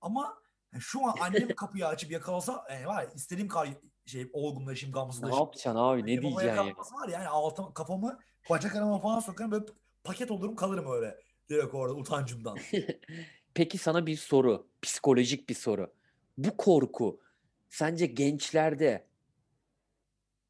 Ama 0.00 0.42
şu 0.78 1.06
an 1.06 1.14
annem 1.20 1.48
kapıyı 1.54 1.86
açıp 1.86 2.10
yakalasa 2.10 2.64
yani 2.70 2.86
var 2.86 3.02
ya, 3.02 3.10
istediğim 3.14 3.48
kadar 3.48 3.68
şey 4.06 4.30
olgunlaşayım 4.32 4.94
Ne 4.94 5.00
gamsızlaşayım. 5.00 5.44
yapacaksın 5.44 5.80
abi? 5.80 6.06
Ne 6.06 6.18
o 6.18 6.22
diyeceksin 6.22 6.48
ya? 6.48 6.76
var 6.76 7.08
ya 7.08 7.18
yani 7.18 7.28
altıma, 7.28 7.74
kafamı 7.74 8.18
bacak 8.50 8.76
arama 8.76 8.98
falan 9.00 9.20
sokarım 9.20 9.50
böyle 9.50 9.64
paket 10.04 10.30
olurum 10.30 10.56
kalırım 10.56 10.92
öyle. 10.92 11.16
Direkt 11.48 11.74
orada 11.74 11.94
utancımdan. 11.94 12.58
Peki 13.54 13.78
sana 13.78 14.06
bir 14.06 14.16
soru, 14.16 14.66
psikolojik 14.82 15.48
bir 15.48 15.54
soru. 15.54 15.92
Bu 16.38 16.56
korku 16.56 17.20
sence 17.68 18.06
gençlerde 18.06 19.06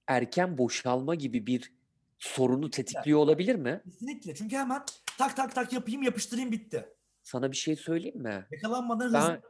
erken 0.06 0.58
boşalma 0.58 1.14
gibi 1.14 1.46
bir 1.46 1.72
sorunu 2.18 2.70
tetikliyor 2.70 3.18
olabilir 3.18 3.54
mi? 3.54 3.80
Kesinlikle 3.84 4.34
çünkü 4.34 4.56
hemen 4.56 4.82
tak 5.18 5.36
tak 5.36 5.54
tak 5.54 5.72
yapayım 5.72 6.02
yapıştırayım 6.02 6.52
bitti. 6.52 6.88
Sana 7.22 7.52
bir 7.52 7.56
şey 7.56 7.76
söyleyeyim 7.76 8.22
mi? 8.22 8.46
Yakalanmadan 8.50 9.12
Ben 9.14 9.20
hızlı. 9.20 9.42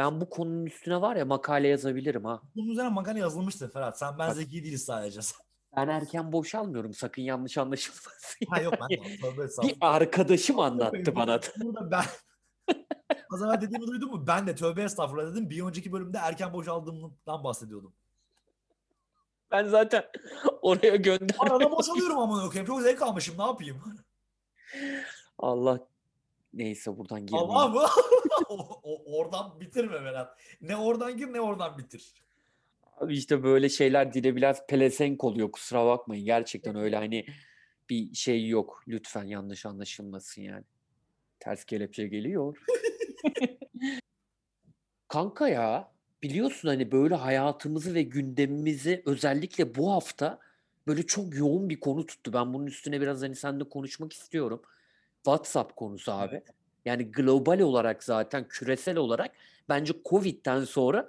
Ben 0.00 0.20
bu 0.20 0.30
konunun 0.30 0.66
üstüne 0.66 1.00
var 1.00 1.16
ya 1.16 1.24
makale 1.24 1.68
yazabilirim 1.68 2.24
ha. 2.24 2.42
Bunun 2.56 2.68
üzerine 2.68 2.90
makale 2.90 3.18
yazılmıştı 3.18 3.70
Ferhat. 3.70 3.98
Sen 3.98 4.18
ben 4.18 4.28
Bak 4.28 4.36
zeki 4.36 4.64
değiliz 4.64 4.84
sadece. 4.84 5.20
ben 5.76 5.88
erken 5.88 6.32
boşalmıyorum 6.32 6.94
sakın 6.94 7.22
yanlış 7.22 7.58
anlaşılmasın. 7.58 8.46
ha 8.50 8.60
yok 8.60 8.74
ben 8.80 8.88
de. 8.88 9.02
Bir 9.62 9.76
arkadaşım 9.80 10.58
anlattı 10.58 11.14
bana. 11.14 11.40
Burada 11.56 11.90
ben 11.90 12.04
az 13.32 13.42
evvel 13.42 13.60
dediğimi 13.60 13.86
duydun 13.86 14.10
mu? 14.10 14.26
Ben 14.26 14.46
de 14.46 14.54
tövbe 14.54 14.82
estağfurullah 14.82 15.32
dedim. 15.32 15.50
Bir 15.50 15.62
önceki 15.62 15.92
bölümde 15.92 16.18
erken 16.18 16.52
boşaldığımdan 16.52 17.44
bahsediyordum. 17.44 17.92
Ben 19.50 19.68
zaten 19.68 20.04
oraya 20.62 20.92
Arada 20.92 20.96
gönderdim. 20.96 21.70
boşalıyorum 21.70 22.18
amına 22.18 22.46
koyayım. 22.46 22.66
Çok 22.66 22.82
zevk 22.82 23.02
almışım. 23.02 23.38
Ne 23.38 23.42
yapayım? 23.42 23.82
Allah 25.38 25.78
neyse 26.54 26.98
buradan 26.98 27.16
Allah 27.32 27.66
girmeyeyim. 27.66 27.72
mı? 27.72 27.86
O- 28.48 28.80
o- 28.82 29.18
oradan 29.18 29.60
bitirme 29.60 30.04
Berat. 30.04 30.38
Ne 30.60 30.76
oradan 30.76 31.16
gir 31.16 31.32
ne 31.32 31.40
oradan 31.40 31.78
bitir. 31.78 32.12
Abi 32.96 33.14
işte 33.14 33.42
böyle 33.42 33.68
şeyler 33.68 34.12
dile 34.14 34.36
biraz 34.36 34.66
pelesenk 34.66 35.24
oluyor 35.24 35.52
kusura 35.52 35.86
bakmayın. 35.86 36.24
Gerçekten 36.24 36.76
öyle 36.76 36.96
hani 36.96 37.26
bir 37.90 38.14
şey 38.14 38.48
yok. 38.48 38.82
Lütfen 38.88 39.24
yanlış 39.24 39.66
anlaşılmasın 39.66 40.42
yani. 40.42 40.64
Ters 41.40 41.64
kelepçe 41.64 42.06
geliyor. 42.08 42.56
Kanka 45.08 45.48
ya 45.48 45.92
biliyorsun 46.22 46.68
hani 46.68 46.92
böyle 46.92 47.14
hayatımızı 47.14 47.94
ve 47.94 48.02
gündemimizi 48.02 49.02
özellikle 49.06 49.74
bu 49.74 49.92
hafta 49.92 50.38
böyle 50.86 51.06
çok 51.06 51.34
yoğun 51.34 51.68
bir 51.68 51.80
konu 51.80 52.06
tuttu. 52.06 52.32
Ben 52.32 52.54
bunun 52.54 52.66
üstüne 52.66 53.00
biraz 53.00 53.22
hani 53.22 53.36
seninle 53.36 53.68
konuşmak 53.68 54.12
istiyorum. 54.12 54.62
WhatsApp 55.24 55.76
konusu 55.76 56.12
abi. 56.12 56.34
Evet. 56.34 56.48
Yani 56.84 57.12
global 57.12 57.60
olarak 57.60 58.04
zaten 58.04 58.48
küresel 58.48 58.96
olarak 58.96 59.30
bence 59.68 59.92
Covid'den 60.08 60.64
sonra 60.64 61.08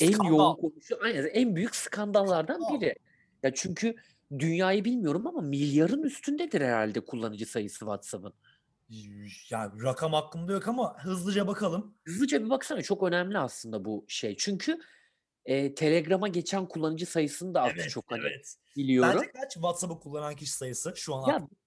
en 0.00 0.10
yoğun 0.10 0.54
Skandal. 0.54 0.56
konuşu 0.56 0.98
aynen 1.02 1.26
en 1.26 1.56
büyük 1.56 1.76
skandallardan 1.76 2.60
Skandal. 2.60 2.80
biri. 2.80 2.94
Ya 3.42 3.54
çünkü 3.54 3.94
dünyayı 4.38 4.84
bilmiyorum 4.84 5.26
ama 5.26 5.40
milyarın 5.40 6.02
üstündedir 6.02 6.60
herhalde 6.60 7.00
kullanıcı 7.00 7.46
sayısı 7.46 7.78
WhatsApp'ın. 7.78 8.32
Yani 9.50 9.82
rakam 9.82 10.12
hakkında 10.12 10.52
yok 10.52 10.68
ama 10.68 11.04
hızlıca 11.04 11.46
bakalım. 11.46 11.94
Hızlıca 12.04 12.44
bir 12.44 12.50
baksana 12.50 12.82
çok 12.82 13.02
önemli 13.02 13.38
aslında 13.38 13.84
bu 13.84 14.04
şey. 14.08 14.36
Çünkü 14.36 14.78
e, 15.44 15.74
Telegram'a 15.74 16.28
geçen 16.28 16.66
kullanıcı 16.68 17.06
sayısını 17.06 17.54
da 17.54 17.62
az 17.62 17.72
Evet, 17.74 17.90
çok 17.90 18.04
hani 18.10 18.20
evet. 18.20 18.56
biliyorum. 18.76 19.10
Bence 19.14 19.32
kaç 19.32 19.52
WhatsApp'ı 19.52 20.00
kullanan 20.00 20.36
kişi 20.36 20.52
sayısı 20.52 20.92
şu 20.96 21.14
an 21.14 21.28
Ya 21.28 21.34
aktif? 21.34 21.58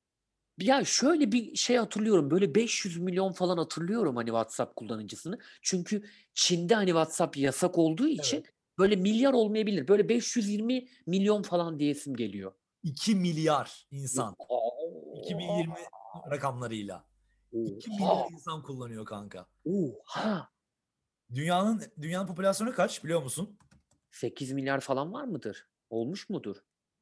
Ya 0.62 0.86
şöyle 0.86 1.32
bir 1.32 1.56
şey 1.56 1.78
hatırlıyorum. 1.78 2.32
Böyle 2.32 2.56
500 2.56 2.98
milyon 2.98 3.32
falan 3.32 3.58
hatırlıyorum 3.58 4.16
hani 4.16 4.28
WhatsApp 4.28 4.76
kullanıcısını. 4.76 5.40
Çünkü 5.62 6.04
Çin'de 6.34 6.76
hani 6.76 6.88
WhatsApp 6.88 7.38
yasak 7.38 7.78
olduğu 7.78 8.08
için 8.08 8.38
Evet. 8.38 8.54
böyle 8.78 8.96
milyar 8.96 9.34
olmayabilir. 9.34 9.88
Böyle 9.88 10.10
520 10.10 10.88
milyon 11.06 11.42
falan 11.42 11.80
diyesim 11.80 12.16
geliyor. 12.16 12.52
2 12.84 13.16
milyar 13.16 13.88
insan. 13.92 14.36
Aa, 14.50 15.20
2020 15.20 15.74
rakamlarıyla. 16.32 17.06
2 17.52 17.90
milyar 17.90 18.32
insan 18.32 18.64
kullanıyor 18.64 19.06
kanka. 19.06 19.46
Oha. 19.66 20.50
Dünyanın 21.34 21.82
dünyanın 22.02 22.28
popülasyonu 22.28 22.74
kaç 22.74 23.04
biliyor 23.04 23.24
musun? 23.24 23.58
8 24.12 24.52
milyar 24.52 24.80
falan 24.80 25.14
var 25.14 25.24
mıdır? 25.24 25.68
Olmuş 25.90 26.30
mudur? 26.30 26.56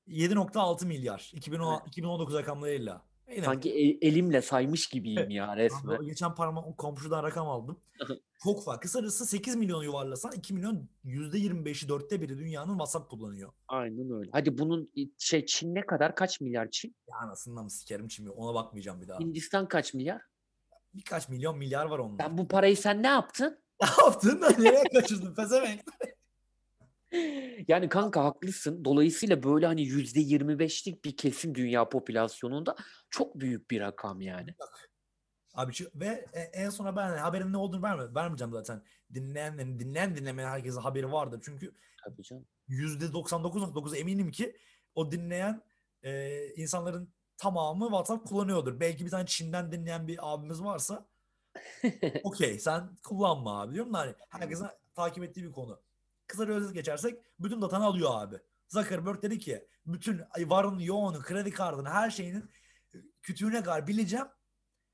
7.6 0.08 0.86
milyar. 0.86 1.30
Evet. 1.34 1.48
2010, 1.48 1.84
2019 1.88 2.36
rakamlarıyla. 2.36 3.07
Yine 3.32 3.46
Sanki 3.46 3.70
e- 3.72 4.08
elimle 4.08 4.42
saymış 4.42 4.88
gibiyim 4.88 5.30
ya 5.30 5.58
resmen. 5.58 6.06
geçen 6.06 6.36
parma 6.36 6.76
komşudan 6.76 7.24
rakam 7.24 7.48
aldım. 7.50 7.80
Çok 8.44 8.64
fark. 8.64 8.82
Kısacası 8.82 9.26
8 9.26 9.56
milyon 9.56 9.84
yuvarlasan 9.84 10.32
2 10.32 10.54
milyon 10.54 10.90
%25'i 11.06 11.90
dörtte 11.90 12.22
biri 12.22 12.38
dünyanın 12.38 12.72
WhatsApp 12.72 13.10
kullanıyor. 13.10 13.52
Aynen 13.68 14.12
öyle. 14.12 14.30
Hadi 14.34 14.58
bunun 14.58 14.92
şey 15.18 15.46
Çin 15.46 15.76
ne 15.76 15.86
kadar? 15.86 16.16
Kaç 16.16 16.42
milyar 16.42 16.68
Çin? 16.72 16.96
Ya 17.10 17.18
anasından 17.18 17.64
mı 17.64 17.70
sikerim 17.72 18.12
şimdi 18.12 18.30
ona 18.30 18.54
bakmayacağım 18.54 19.02
bir 19.02 19.08
daha. 19.08 19.20
Hindistan 19.20 19.68
kaç 19.68 19.94
milyar? 19.94 20.22
Birkaç 20.94 21.30
milyon 21.30 21.58
milyar 21.58 21.86
var 21.86 22.00
onlar. 22.00 22.26
Sen 22.26 22.38
bu 22.38 22.48
parayı 22.48 22.78
sen 22.78 23.04
ne 23.04 23.08
yaptın? 23.08 23.60
Ne 23.82 24.06
yaptın 24.06 24.42
da 24.42 24.50
nereye 24.50 24.84
kaçırdın 24.94 25.36
pezevenk? 25.36 25.82
Yani 27.68 27.90
kanka 27.90 28.24
haklısın. 28.24 28.86
Dolayısıyla 28.86 29.44
böyle 29.44 29.66
hani 29.66 29.82
yüzde 29.82 30.20
25'lik 30.20 31.06
bir 31.06 31.18
kesim 31.18 31.56
dünya 31.56 31.90
popülasyonunda 31.90 32.76
çok 33.10 33.40
büyük 33.40 33.72
bir 33.72 33.82
rakam 33.82 34.22
yani. 34.22 34.56
Abi 35.54 35.74
şu- 35.74 35.92
ve 35.96 36.26
e- 36.34 36.40
en 36.40 36.70
sona 36.70 36.96
ben 36.96 37.08
hani 37.10 37.20
haberin 37.20 37.54
ne 37.54 37.58
olduğunu 37.58 37.84
verme, 37.84 38.16
vermeyeceğim 38.16 38.54
zaten. 38.54 38.84
Dinleyen, 39.14 39.58
yani 39.58 39.80
dinleyen 39.80 40.16
dinlemeyen 40.16 40.50
herkesin 40.50 40.82
haberi 40.82 41.12
vardır. 41.12 41.42
Çünkü 41.46 41.72
Tabii 42.04 42.24
canım. 42.24 42.46
%99.9 42.70 43.94
eminim 43.96 44.32
ki 44.32 44.58
o 44.96 45.12
dinleyen 45.12 45.62
e, 46.04 46.46
insanların 46.56 47.14
tamamı 47.38 47.86
WhatsApp 47.86 48.28
kullanıyordur. 48.28 48.80
Belki 48.80 49.06
bir 49.06 49.10
tane 49.10 49.26
Çin'den 49.26 49.72
dinleyen 49.72 50.08
bir 50.08 50.34
abimiz 50.34 50.64
varsa 50.64 51.06
okey 52.24 52.60
sen 52.60 52.96
kullanma 53.04 53.62
abi 53.62 53.74
diyorum 53.74 53.94
da 53.94 53.98
hani 54.00 54.14
herkesin 54.30 54.68
takip 54.96 55.24
ettiği 55.24 55.44
bir 55.44 55.52
konu. 55.52 55.80
Kısa 56.28 56.48
bir 56.48 56.54
özet 56.54 56.74
geçersek 56.74 57.20
bütün 57.40 57.62
datanı 57.62 57.86
alıyor 57.86 58.10
abi. 58.14 58.36
Zuckerberg 58.68 59.22
dedi 59.22 59.40
ki 59.40 59.68
bütün 59.86 60.22
varını 60.46 60.84
yoğunu 60.84 61.22
kredi 61.22 61.52
kartını 61.52 61.90
her 61.90 62.10
şeyinin 62.10 62.50
kütüğüne 63.22 63.64
kadar 63.64 63.88
bileceğim. 63.88 64.26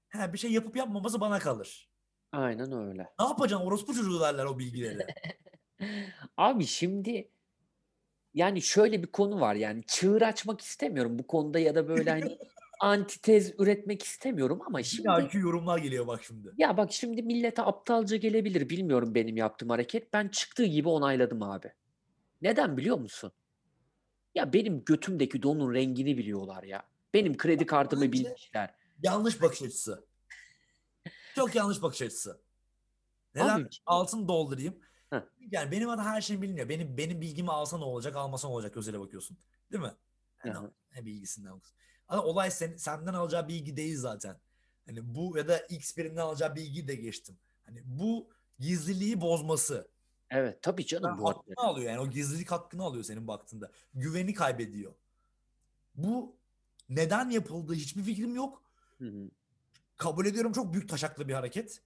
He, 0.10 0.34
bir 0.34 0.38
şey 0.38 0.52
yapıp 0.52 0.76
yapmaması 0.76 1.22
bana 1.22 1.40
kalır. 1.40 1.90
Aynen 2.32 2.72
öyle. 2.72 3.10
Ne 3.20 3.26
yapacaksın 3.26 3.68
orospu 3.68 3.94
çocuğu 3.94 4.20
derler 4.20 4.46
o 4.46 4.60
bilgileri. 4.60 5.08
Abi 6.38 6.66
şimdi 6.66 7.32
yani 8.34 8.62
şöyle 8.62 9.04
bir 9.04 9.08
konu 9.08 9.42
var 9.42 9.56
yani 9.56 9.84
çığır 9.88 10.22
açmak 10.22 10.62
istemiyorum 10.62 11.20
bu 11.20 11.28
konuda 11.28 11.60
ya 11.60 11.76
da 11.76 11.88
böyle 11.88 12.10
hani 12.10 12.38
antitez 12.84 13.54
üretmek 13.60 14.04
istemiyorum 14.04 14.62
ama 14.68 14.84
şimdi 14.84 15.08
İki 15.26 15.38
yorumlar 15.38 15.78
geliyor 15.78 16.08
bak 16.08 16.24
şimdi. 16.24 16.52
ya 16.58 16.78
bak 16.78 16.92
şimdi 16.94 17.24
millete 17.24 17.62
aptalca 17.62 18.18
gelebilir 18.18 18.70
bilmiyorum 18.70 19.16
benim 19.16 19.38
yaptığım 19.38 19.70
hareket 19.70 20.14
ben 20.14 20.28
çıktığı 20.28 20.66
gibi 20.66 20.90
onayladım 20.90 21.44
abi. 21.44 21.72
Neden 22.42 22.78
biliyor 22.78 22.98
musun? 22.98 23.32
Ya 24.36 24.54
benim 24.54 24.86
götümdeki 24.86 25.44
donun 25.44 25.74
rengini 25.74 26.18
biliyorlar 26.18 26.64
ya. 26.64 26.84
Benim 27.14 27.38
kredi 27.38 27.66
kartımı 27.66 28.12
bilmişler. 28.12 28.76
Yanlış 29.04 29.42
bakış 29.42 29.62
açısı. 29.62 30.06
Çok 31.36 31.56
yanlış 31.56 31.82
bakış 31.82 32.02
açısı. 32.02 32.42
Neden? 33.36 33.60
Abi- 33.60 33.70
Altın 33.86 34.28
doldurayım. 34.28 34.80
Heh. 35.10 35.22
Yani 35.52 35.72
benim 35.72 35.90
adı 35.90 36.02
her 36.02 36.22
şey 36.22 36.42
biliniyor. 36.42 36.70
Benim 36.70 36.98
benim 36.98 37.22
bilgimi 37.22 37.52
alsa 37.52 37.78
ne 37.78 37.84
olacak, 37.84 38.16
almasa 38.16 38.48
ne 38.48 38.54
olacak 38.54 38.74
gözele 38.74 39.00
bakıyorsun. 39.00 39.38
Değil 39.72 39.84
mi? 39.84 39.92
Yani 40.46 40.56
Hı 40.56 40.60
hı. 40.60 40.72
ne 40.96 41.06
bilgisinden 41.06 41.52
bakıyorsun. 41.52 41.78
Ama 42.14 42.24
olay 42.24 42.52
sen, 42.52 42.76
senden 42.76 43.14
alacağı 43.14 43.48
bilgi 43.48 43.78
değil 43.78 43.98
zaten. 43.98 44.38
Hani 44.86 45.16
bu 45.16 45.38
ya 45.38 45.48
da 45.48 45.58
X 45.58 45.98
birinden 45.98 46.22
alacağı 46.22 46.56
bilgi 46.56 46.88
de 46.88 46.96
geçtim. 46.96 47.38
Hani 47.66 47.82
bu 47.86 48.30
gizliliği 48.60 49.22
bozması. 49.22 49.88
Evet 50.30 50.62
tabii 50.62 50.86
canım 50.86 51.12
Ben 51.12 51.18
bu 51.18 51.30
hakkını 51.30 51.56
alıyor 51.58 51.92
yani 51.92 52.00
o 52.00 52.10
gizlilik 52.10 52.52
hakkını 52.52 52.84
alıyor 52.84 53.04
senin 53.04 53.28
baktığında. 53.28 53.72
Güveni 53.94 54.34
kaybediyor. 54.34 54.94
Bu 55.96 56.36
neden 56.90 57.30
yapıldığı 57.30 57.74
hiçbir 57.74 58.04
fikrim 58.04 58.36
yok. 58.36 58.64
Hı 58.98 59.06
hı. 59.06 59.30
Kabul 59.98 60.26
ediyorum 60.26 60.52
çok 60.52 60.74
büyük 60.74 60.90
taşaklı 60.90 61.28
bir 61.28 61.34
hareket. 61.34 61.82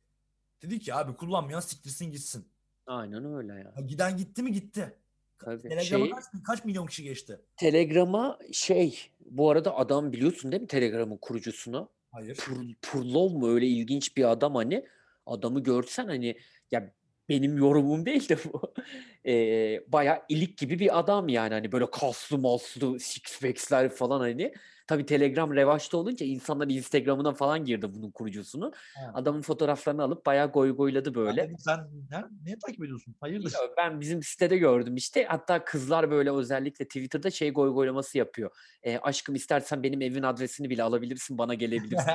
Dedi 0.61 0.79
ki 0.79 0.93
abi 0.93 1.15
kullanmayan 1.15 1.59
siktirsin 1.59 2.11
gitsin. 2.11 2.47
Aynen 2.87 3.35
öyle 3.35 3.53
ya. 3.53 3.73
Ya 3.77 3.81
giden 3.81 4.17
gitti 4.17 4.43
mi 4.43 4.51
gitti. 4.51 4.97
Tabii. 5.45 5.61
Telegram'a 5.61 6.05
Şey- 6.05 6.09
kaç, 6.09 6.23
kaç 6.47 6.65
milyon 6.65 6.85
kişi 6.87 7.03
geçti? 7.03 7.41
Telegram'a 7.57 8.39
şey 8.51 8.99
bu 9.25 9.49
arada 9.51 9.75
adam 9.75 10.11
biliyorsun 10.11 10.51
değil 10.51 10.61
mi 10.61 10.67
Telegram'ın 10.67 11.17
kurucusunu? 11.17 11.89
Hayır. 12.11 12.37
Pur, 12.37 12.55
Purlov 12.81 13.29
mu 13.29 13.49
öyle 13.49 13.67
ilginç 13.67 14.17
bir 14.17 14.31
adam 14.31 14.55
hani 14.55 14.85
adamı 15.25 15.63
görsen 15.63 16.07
hani 16.07 16.37
ya 16.71 16.93
benim 17.29 17.57
yorumum 17.57 18.05
değil 18.05 18.29
de 18.29 18.37
bu. 18.45 18.73
Eee, 19.25 19.83
bayağı 19.87 20.21
ilik 20.29 20.57
gibi 20.57 20.79
bir 20.79 20.99
adam 20.99 21.29
yani 21.29 21.53
hani 21.53 21.71
böyle 21.71 21.91
kaslı 21.91 22.37
maslı 22.37 22.99
six 22.99 23.39
packs'ler 23.41 23.89
falan 23.89 24.19
hani. 24.19 24.53
Tabii 24.87 25.05
Telegram 25.05 25.55
revaçta 25.55 25.97
olunca 25.97 26.25
insanlar 26.25 26.67
Instagram'ına 26.67 27.33
falan 27.33 27.65
girdi 27.65 27.87
bunun 27.93 28.11
kurucusunun. 28.11 28.71
Ha. 28.95 29.11
Adamın 29.13 29.41
fotoğraflarını 29.41 30.03
alıp 30.03 30.25
bayağı 30.25 30.51
goy 30.51 30.75
goyladı 30.75 31.15
böyle. 31.15 31.43
dedim 31.43 31.55
sen 31.59 31.79
ne, 32.11 32.23
niye 32.43 32.55
takip 32.65 32.83
ediyorsun? 32.83 33.15
Hayırdır? 33.19 33.51
Ya 33.51 33.59
Ben 33.77 34.01
bizim 34.01 34.23
sitede 34.23 34.57
gördüm 34.57 34.95
işte. 34.95 35.25
Hatta 35.25 35.65
kızlar 35.65 36.11
böyle 36.11 36.31
özellikle 36.31 36.85
Twitter'da 36.85 37.31
şey 37.31 37.51
goy 37.51 37.73
goylaması 37.73 38.17
yapıyor. 38.17 38.51
Eee, 38.85 38.99
aşkım 39.03 39.35
istersen 39.35 39.83
benim 39.83 40.01
evin 40.01 40.23
adresini 40.23 40.69
bile 40.69 40.83
alabilirsin, 40.83 41.37
bana 41.37 41.53
gelebilirsin 41.53 42.11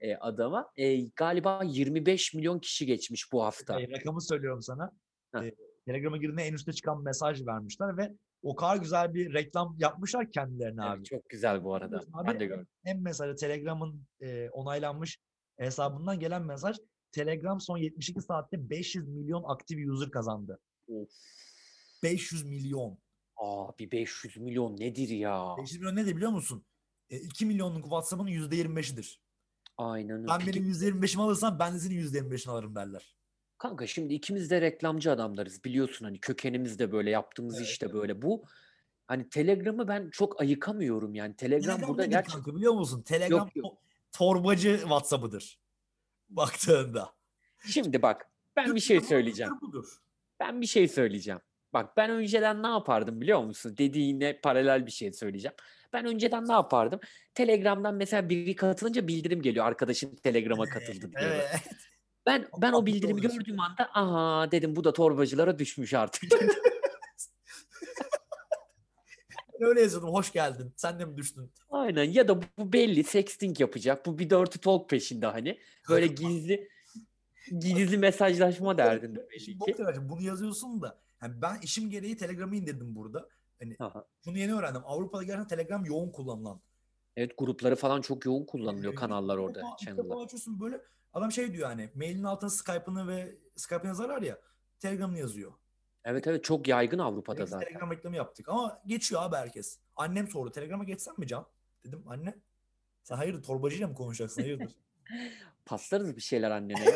eee, 0.00 0.16
adama. 0.20 0.70
Eee, 0.76 1.10
galiba 1.16 1.60
25 1.64 2.34
milyon 2.34 2.58
kişi 2.58 2.86
geçmiş 2.86 3.32
bu 3.32 3.44
hafta. 3.44 3.74
Hayır, 3.74 3.90
rakamı 3.90 4.22
söylüyorum 4.22 4.62
sana. 4.62 4.90
Heh. 5.34 5.40
Ee, 5.42 5.50
Telegram'a 5.86 6.16
girdiğinde 6.16 6.42
en 6.42 6.52
üstte 6.54 6.72
çıkan 6.72 7.02
mesaj 7.02 7.46
vermişler 7.46 7.96
ve 7.96 8.12
o 8.42 8.54
kadar 8.56 8.76
güzel 8.76 9.14
bir 9.14 9.32
reklam 9.34 9.76
yapmışlar 9.78 10.30
kendilerine 10.30 10.80
Evet, 10.86 10.98
abi. 10.98 11.04
çok 11.04 11.28
güzel 11.28 11.64
bu 11.64 11.74
arada. 11.74 12.00
Abi, 12.12 12.28
Ben 12.28 12.40
de 12.40 12.46
gördüm. 12.46 12.66
Hem 12.84 13.02
mesajı 13.02 13.36
Telegram'ın 13.36 14.06
e, 14.20 14.50
onaylanmış 14.50 15.18
hesabından 15.58 16.20
gelen 16.20 16.42
mesaj 16.42 16.76
Telegram 17.12 17.60
son 17.60 17.76
72 17.76 18.20
saatte 18.20 18.70
500 18.70 19.08
milyon 19.08 19.44
aktif 19.46 19.88
user 19.88 20.10
kazandı. 20.10 20.58
Of. 20.88 21.08
500 22.02 22.44
milyon. 22.44 22.98
Abi 23.36 23.90
500 23.92 24.36
milyon 24.36 24.76
nedir 24.76 25.08
ya? 25.08 25.54
500 25.58 25.80
milyon 25.80 25.96
nedir 25.96 26.16
biliyor 26.16 26.30
musun? 26.30 26.64
E, 27.10 27.18
2 27.18 27.46
milyonluk 27.46 27.82
WhatsApp'ın 27.82 28.26
%25'idir. 28.26 29.20
Aynen 29.76 30.16
öyle. 30.16 30.28
Ben 30.28 30.40
benim 30.46 30.72
%25'imi 30.72 31.22
alırsam 31.22 31.58
ben 31.58 31.74
de 31.74 31.78
senin 31.78 32.00
%25'ini 32.00 32.50
alırım 32.50 32.74
derler. 32.74 33.16
Kanka 33.58 33.86
şimdi 33.86 34.14
ikimiz 34.14 34.50
de 34.50 34.60
reklamcı 34.60 35.12
adamlarız 35.12 35.64
biliyorsun 35.64 36.04
hani 36.04 36.20
kökenimiz 36.20 36.78
de 36.78 36.92
böyle 36.92 37.10
yaptığımız 37.10 37.56
Evet, 37.58 37.68
iş 37.68 37.82
de 37.82 37.92
böyle. 37.92 38.22
Bu 38.22 38.44
hani 39.06 39.28
Telegram'ı 39.28 39.88
ben 39.88 40.10
çok 40.10 40.40
ayıkamıyorum 40.40 41.14
yani. 41.14 41.36
Telegram 41.36 41.62
Telegram 41.62 41.88
burada 41.88 42.04
gerçekten 42.06 42.34
kanka 42.42 42.56
biliyor 42.56 42.72
musun? 42.72 43.02
Telegram 43.02 43.38
Yok, 43.38 43.56
yok. 43.56 43.66
to- 43.66 43.76
torbacı 44.18 44.78
WhatsApp'ıdır. 44.80 45.58
Baktığında. 46.28 47.12
Şimdi 47.66 48.02
bak 48.02 48.30
ben 48.56 48.74
bir 48.74 48.80
şey 48.80 49.00
söyleyeceğim. 49.00 49.52
Ben 50.40 50.60
bir 50.60 50.66
şey 50.66 50.88
söyleyeceğim. 50.88 51.40
Bak 51.72 51.96
ben 51.96 52.10
önceden 52.10 52.62
ne 52.62 52.66
yapardım 52.66 53.20
biliyor 53.20 53.42
musun? 53.44 53.74
Dediğine 53.78 54.40
paralel 54.40 54.86
bir 54.86 54.90
şey 54.90 55.12
söyleyeceğim. 55.12 55.54
Ben 55.92 56.06
önceden 56.06 56.48
ne 56.48 56.52
yapardım? 56.52 57.00
Telegram'dan 57.34 57.94
mesela 57.94 58.28
biri 58.28 58.56
katılınca 58.56 59.08
bildirim 59.08 59.42
geliyor. 59.42 59.66
Arkadaşın 59.66 60.16
Telegram'a 60.16 60.64
katıldı 60.64 61.12
diye. 61.18 61.28
Evet. 61.30 61.62
Ben 62.26 62.48
ben 62.62 62.72
o 62.72 62.86
bildirimi 62.86 63.20
gördüğüm 63.20 63.60
anda 63.60 63.90
aha 63.94 64.50
dedim 64.50 64.76
bu 64.76 64.84
da 64.84 64.92
torbacılara 64.92 65.58
düşmüş 65.58 65.94
artık. 65.94 66.22
Ben 69.60 69.68
öyle 69.68 69.80
yazıyordum. 69.80 70.12
Hoş 70.12 70.32
geldin. 70.32 70.72
Sen 70.76 70.98
de 70.98 71.04
mi 71.04 71.16
düştün? 71.16 71.52
Aynen 71.70 72.04
ya 72.04 72.28
da 72.28 72.42
bu, 72.42 72.72
belli 72.72 73.04
sexting 73.04 73.60
yapacak. 73.60 74.06
Bu 74.06 74.18
bir 74.18 74.30
dirty 74.30 74.58
talk 74.58 74.90
peşinde 74.90 75.26
hani. 75.26 75.58
Böyle 75.88 76.06
gizli 76.06 76.68
gizli 77.58 77.98
mesajlaşma 77.98 78.78
derdinde 78.78 79.28
belli 79.30 79.58
ki. 79.58 79.78
Bunu 80.08 80.22
yazıyorsun 80.22 80.82
da 80.82 80.98
yani 81.22 81.42
ben 81.42 81.60
işim 81.62 81.90
gereği 81.90 82.16
Telegram'ı 82.16 82.56
indirdim 82.56 82.94
burada. 82.94 83.28
Hani 83.58 83.76
Aha. 83.78 84.04
şunu 84.24 84.38
yeni 84.38 84.54
öğrendim. 84.54 84.82
Avrupa'da 84.84 85.22
gerçekten 85.22 85.48
Telegram 85.48 85.84
yoğun 85.84 86.10
kullanılan. 86.10 86.60
Evet 87.16 87.32
grupları 87.38 87.76
falan 87.76 88.00
çok 88.00 88.24
yoğun 88.26 88.44
kullanılıyor 88.44 88.92
Ee, 88.92 88.96
kanallar 88.96 89.36
orada. 89.36 89.62
defa 89.86 90.22
açıyorsun 90.22 90.60
böyle 90.60 90.80
adam 91.16 91.32
şey 91.32 91.52
diyor 91.52 91.66
hani 91.68 91.90
mailin 91.94 92.24
altına 92.24 92.50
Skype'ını 92.50 93.08
ve 93.08 93.36
Skype'ını 93.56 93.86
yazarlar 93.86 94.22
ya 94.22 94.38
Telegram'ını 94.80 95.18
yazıyor. 95.18 95.52
Evet 96.04 96.26
evet 96.26 96.44
çok 96.44 96.68
yaygın 96.68 96.98
Avrupa'da 96.98 97.36
Direkt 97.36 97.50
zaten. 97.50 97.68
Telegram 97.68 97.90
reklamı 97.90 98.16
yaptık 98.16 98.48
ama 98.48 98.82
geçiyor 98.86 99.22
abi 99.22 99.36
herkes. 99.36 99.78
Annem 99.96 100.28
sordu 100.28 100.52
Telegram'a 100.52 100.84
geçsem 100.84 101.14
mi 101.18 101.26
Can? 101.26 101.46
Dedim 101.84 102.02
anne 102.06 102.34
sen 103.02 103.16
hayırdır 103.16 103.42
torbacıyla 103.42 103.88
mı 103.88 103.94
konuşacaksın 103.94 104.42
hayırdır? 104.42 104.72
Paslarız 105.64 106.16
bir 106.16 106.20
şeyler 106.20 106.50
annene. 106.50 106.84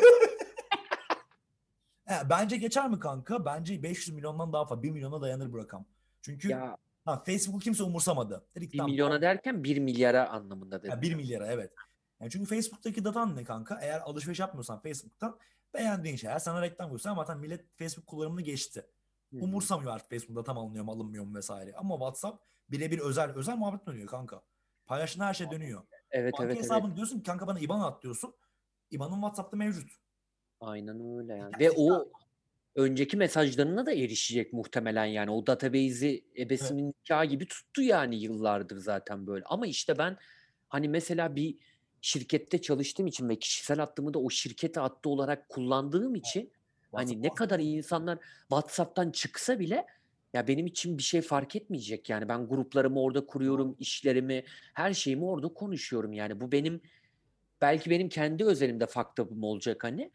He, 2.05 2.29
bence 2.29 2.57
geçer 2.57 2.89
mi 2.89 2.99
kanka? 2.99 3.45
Bence 3.45 3.83
500 3.83 4.15
milyondan 4.15 4.53
daha 4.53 4.65
fazla. 4.65 4.83
1 4.83 4.91
milyona 4.91 5.21
dayanır 5.21 5.51
bu 5.53 5.57
rakam. 5.57 5.85
Çünkü 6.21 6.49
ya 6.49 6.77
ha, 7.05 7.23
Facebook'u 7.25 7.59
kimse 7.59 7.83
umursamadı. 7.83 8.45
Dedik 8.55 8.73
1 8.73 8.77
tamam, 8.77 8.91
milyona 8.91 9.21
derken 9.21 9.63
1 9.63 9.77
milyara 9.77 10.29
anlamında 10.29 10.79
dedim. 10.79 10.91
Ha, 10.91 11.01
1 11.01 11.15
milyara 11.15 11.47
evet. 11.47 11.73
Yani 12.21 12.31
çünkü 12.31 12.45
Facebook'taki 12.45 13.05
datan 13.05 13.35
ne 13.35 13.43
kanka? 13.43 13.79
Eğer 13.81 13.99
alışveriş 13.99 14.39
yapmıyorsan 14.39 14.79
Facebook'tan 14.79 15.39
beğendiğin 15.73 16.15
şeyler 16.15 16.39
sana 16.39 16.61
reklam 16.61 16.91
gösteriyor 16.91 17.15
ama 17.15 17.23
zaten 17.23 17.41
millet 17.41 17.65
Facebook 17.77 18.07
kullanımını 18.07 18.41
geçti. 18.41 18.85
Hı 19.31 19.37
hı. 19.37 19.43
Umursamıyor 19.43 19.91
artık 19.91 20.09
Facebook 20.09 20.35
datam 20.35 20.57
alınıyor 20.57 20.83
mu 20.83 20.91
alınmıyor 20.91 21.25
mu 21.25 21.35
vesaire. 21.35 21.73
Ama 21.75 21.95
WhatsApp 21.95 22.43
birebir 22.69 22.99
özel 22.99 23.31
özel 23.35 23.55
muhabbet 23.55 23.87
dönüyor 23.87 24.07
kanka. 24.07 24.41
Paylaştığın 24.85 25.23
her 25.23 25.33
şey 25.33 25.51
dönüyor. 25.51 25.83
Evet 26.11 26.33
Banka 26.33 26.43
evet 26.43 26.55
evet. 26.55 26.63
hesabını 26.63 26.95
diyorsun 26.95 27.17
ki 27.17 27.23
kanka 27.23 27.47
bana 27.47 27.59
IBAN 27.59 27.79
at 27.79 28.03
diyorsun. 28.03 28.33
IBAN'ın 28.91 29.15
WhatsApp'ta 29.15 29.57
mevcut. 29.57 29.91
Aynen 30.59 31.17
öyle 31.19 31.33
yani. 31.33 31.53
Ve 31.59 31.71
o 31.71 32.11
önceki 32.75 33.17
mesajlarına 33.17 33.85
da 33.85 33.91
erişecek 33.91 34.53
muhtemelen 34.53 35.05
yani. 35.05 35.31
O 35.31 35.47
database'i 35.47 36.25
ebesinin 36.37 36.87
nikahı 36.87 37.25
gibi 37.25 37.47
tuttu 37.47 37.81
yani 37.81 38.15
yıllardır 38.15 38.77
zaten 38.77 39.27
böyle. 39.27 39.45
Ama 39.45 39.67
işte 39.67 39.97
ben 39.97 40.17
hani 40.67 40.89
mesela 40.89 41.35
bir 41.35 41.57
şirkette 42.01 42.61
çalıştığım 42.61 43.07
için 43.07 43.29
ve 43.29 43.39
kişisel 43.39 43.77
hattımı 43.77 44.13
da 44.13 44.19
o 44.19 44.29
şirkete 44.29 44.79
hattı 44.79 45.09
olarak 45.09 45.49
kullandığım 45.49 46.15
için 46.15 46.51
hani 46.91 47.09
WhatsApp 47.09 47.23
ne 47.23 47.35
kadar 47.35 47.59
insanlar 47.59 48.19
WhatsApp'tan 48.39 49.11
çıksa 49.11 49.59
bile 49.59 49.85
ya 50.33 50.47
benim 50.47 50.65
için 50.65 50.97
bir 50.97 51.03
şey 51.03 51.21
fark 51.21 51.55
etmeyecek. 51.55 52.09
Yani 52.09 52.29
ben 52.29 52.47
gruplarımı 52.47 53.01
orada 53.01 53.25
kuruyorum, 53.25 53.75
işlerimi, 53.79 54.43
her 54.73 54.93
şeyimi 54.93 55.25
orada 55.25 55.47
konuşuyorum. 55.47 56.13
Yani 56.13 56.41
bu 56.41 56.51
benim 56.51 56.81
belki 57.61 57.89
benim 57.89 58.09
kendi 58.09 58.45
özelimde 58.45 58.85
faktörüm 58.85 59.43
olacak 59.43 59.83
hani. 59.83 60.11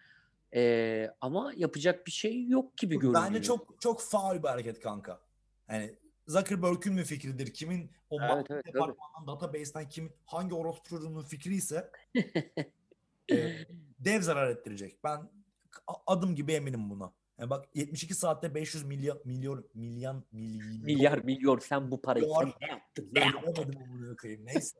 Ee, 0.55 1.11
ama 1.21 1.53
yapacak 1.57 2.07
bir 2.07 2.13
şey 2.13 2.47
yok 2.47 2.77
gibi 2.77 2.95
görünüyor. 2.99 3.25
Bence 3.29 3.43
çok 3.43 3.81
çok 3.81 4.01
faul 4.01 4.43
bir 4.43 4.49
hareket 4.49 4.81
kanka. 4.81 5.21
Yani 5.71 5.95
Zuckerberg'ün 6.27 6.95
mü 6.95 7.05
fikridir? 7.05 7.53
Kimin 7.53 7.91
o 8.11 8.21
Evet, 8.23 8.47
evet, 8.51 8.65
tabii. 8.65 8.75
departmanından, 8.75 9.27
database'den 9.27 9.89
kimin 9.89 10.13
hangi 10.25 10.55
orospu 10.55 10.89
çocuğunun 10.89 11.23
fikri 11.23 11.55
ise 11.55 11.91
e, 13.31 13.37
dev 13.99 14.21
zarar 14.21 14.51
ettirecek. 14.51 15.05
Ben 15.05 15.31
adım 16.07 16.35
gibi 16.35 16.53
eminim 16.53 16.91
buna. 16.91 17.13
Yani 17.39 17.51
bak 17.51 17.65
72 17.75 18.15
saatte 18.15 18.55
500 18.55 18.85
milyon 18.85 19.21
milyon 19.25 19.69
milyon 19.75 20.25
milyon 20.33 20.83
milyar 20.85 21.19
milyon 21.19 21.59
sen 21.59 21.91
bu 21.91 22.03
parayı 22.03 22.27
sen 22.27 22.45
Milyar. 22.45 22.57
ne 22.61 22.69
yaptın? 22.69 23.11
Ne 23.13 23.25
yaptın? 23.25 23.75
Neyse. 24.45 24.79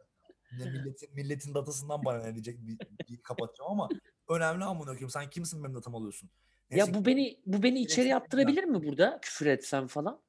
Ne 0.59 0.65
milletin 0.71 1.15
milletin 1.15 1.55
datasından 1.55 2.05
bana 2.05 2.23
ne 2.23 2.35
diyecek 2.35 2.59
bir, 2.67 2.79
bir 3.09 3.23
kapatacağım 3.23 3.71
ama 3.71 3.89
önemli 4.29 4.65
amına 4.65 4.87
koyayım. 4.87 5.11
Sen 5.11 5.31
kimsin 5.31 5.65
benim 5.65 5.75
datamı 5.75 5.97
alıyorsun? 5.97 6.31
Neyse 6.71 6.91
Ya 6.91 6.95
bu 6.95 7.07
beni 7.07 7.41
bu 7.47 7.63
beni 7.63 7.81
içeri 7.81 7.97
Gereksiz 7.97 8.11
yaptırabilir 8.11 8.65
mi 8.65 8.87
burada 8.87 9.19
küfür 9.23 9.47
etsem 9.47 9.87
falan? 9.87 10.21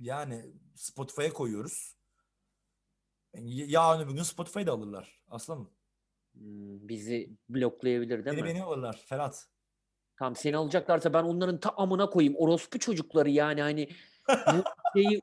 Yani 0.00 0.44
Spotify'a 0.74 1.32
koyuyoruz. 1.32 1.96
Y- 3.34 3.66
yarın 3.68 4.04
öbür 4.04 4.14
gün 4.14 4.22
Spotify'da 4.22 4.72
alırlar. 4.72 5.20
Aslanım. 5.28 5.70
Hmm, 6.32 6.88
bizi 6.88 7.30
bloklayabilir 7.48 8.24
değil 8.24 8.36
Beni 8.36 8.42
mi? 8.42 8.48
beni 8.48 8.62
alırlar. 8.62 9.02
Ferhat. 9.06 9.46
Tamam 10.16 10.36
seni 10.36 10.56
alacaklarsa 10.56 11.12
ben 11.12 11.22
onların 11.22 11.60
ta 11.60 11.70
amına 11.70 12.10
koyayım. 12.10 12.34
Orospu 12.36 12.78
çocukları 12.78 13.30
yani 13.30 13.62
hani 13.62 13.88
bu 14.28 14.64
şeyi 14.96 15.20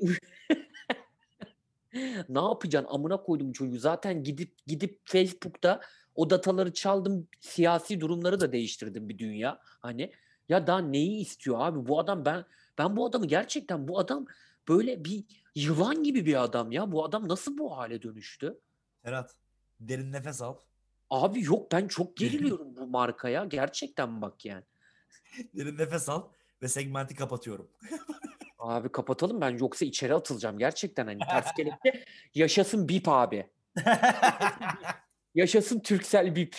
ne 2.29 2.39
yapacaksın 2.39 2.93
amına 2.93 3.23
koydum 3.23 3.51
çocuğu. 3.51 3.79
Zaten 3.79 4.23
gidip 4.23 4.67
gidip 4.67 5.01
Facebook'ta 5.05 5.81
o 6.15 6.29
dataları 6.29 6.73
çaldım. 6.73 7.27
Siyasi 7.39 7.99
durumları 7.99 8.39
da 8.39 8.51
değiştirdim 8.51 9.09
bir 9.09 9.17
dünya. 9.17 9.59
Hani 9.63 10.13
ya 10.49 10.67
daha 10.67 10.79
neyi 10.79 11.21
istiyor 11.21 11.57
abi 11.59 11.87
bu 11.87 11.99
adam 11.99 12.25
ben 12.25 12.45
ben 12.77 12.95
bu 12.95 13.05
adamı 13.05 13.25
gerçekten 13.27 13.87
bu 13.87 13.99
adam 13.99 14.25
böyle 14.67 15.05
bir 15.05 15.25
yılan 15.55 16.03
gibi 16.03 16.25
bir 16.25 16.43
adam 16.43 16.71
ya. 16.71 16.91
Bu 16.91 17.05
adam 17.05 17.27
nasıl 17.29 17.57
bu 17.57 17.77
hale 17.77 18.01
dönüştü? 18.01 18.59
Ferhat. 19.03 19.35
Derin 19.79 20.11
nefes 20.11 20.41
al. 20.41 20.57
Abi 21.09 21.43
yok 21.43 21.71
ben 21.71 21.87
çok 21.87 22.17
geriliyorum 22.17 22.75
bu 22.75 22.87
markaya. 22.87 23.45
Gerçekten 23.45 24.21
bak 24.21 24.45
yani. 24.45 24.63
Derin 25.55 25.77
nefes 25.77 26.09
al 26.09 26.29
ve 26.61 26.67
segmenti 26.67 27.15
kapatıyorum. 27.15 27.71
Abi 28.59 28.91
kapatalım 28.91 29.41
ben 29.41 29.57
yoksa 29.57 29.85
içeri 29.85 30.13
atılacağım 30.13 30.57
gerçekten 30.57 31.07
hani 31.07 31.19
ters 31.19 31.53
kelepçe 31.53 32.05
yaşasın 32.35 32.89
bip 32.89 33.07
abi. 33.07 33.49
Yaşasın 35.35 35.79
Türksel 35.79 36.35
bip. 36.35 36.55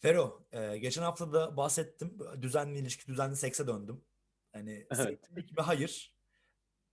Fero, 0.00 0.42
e, 0.52 0.78
geçen 0.78 1.02
hafta 1.02 1.32
da 1.32 1.56
bahsettim. 1.56 2.18
Düzenli 2.42 2.78
ilişki, 2.78 3.06
düzenli 3.06 3.36
sekse 3.36 3.66
döndüm. 3.66 4.04
Hani 4.52 4.86
Evet. 4.90 5.30
bir 5.36 5.62
hayır. 5.62 6.11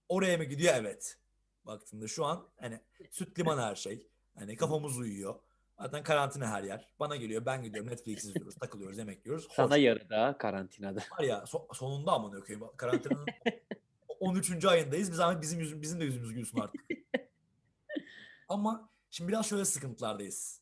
Oraya 0.10 0.38
mı 0.38 0.44
gidiyor? 0.44 0.74
Evet. 0.78 1.18
Baktığında 1.66 2.08
şu 2.08 2.26
an 2.26 2.48
hani 2.60 2.80
süt 3.12 3.40
liman 3.40 3.58
her 3.58 3.76
şey. 3.76 4.08
Hani 4.36 4.56
kafamız 4.56 4.98
uyuyor. 4.98 5.36
Zaten 5.82 6.04
karantina 6.04 6.48
her 6.52 6.64
yer. 6.64 6.90
Bana 7.00 7.16
geliyor, 7.16 7.46
ben 7.46 7.64
gidiyorum, 7.64 7.92
Netflix 7.92 8.24
izliyoruz, 8.26 8.56
takılıyoruz, 8.56 8.98
yemek 8.98 9.26
yiyoruz. 9.26 9.48
Hoş. 9.50 9.56
Sana 9.56 9.78
yarıda 9.78 10.38
karantinada. 10.38 11.00
Var 11.20 11.24
ya 11.24 11.38
so- 11.38 11.76
sonunda 11.76 12.12
amına 12.12 12.40
koyayım. 12.40 12.68
Karantinanın 12.78 13.26
13. 14.20 14.66
ayındayız. 14.66 15.12
Biz 15.12 15.20
Ahmet 15.20 15.42
bizim 15.42 15.60
yüzüm, 15.60 15.82
bizim 15.82 16.00
de 16.00 16.06
yüzümüz 16.06 16.34
gülsün 16.34 16.60
artık. 16.60 16.82
Ama 18.50 18.90
şimdi 19.10 19.28
biraz 19.32 19.46
şöyle 19.50 19.66
sıkıntılardayız. 19.66 20.62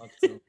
Baktığım. 0.00 0.40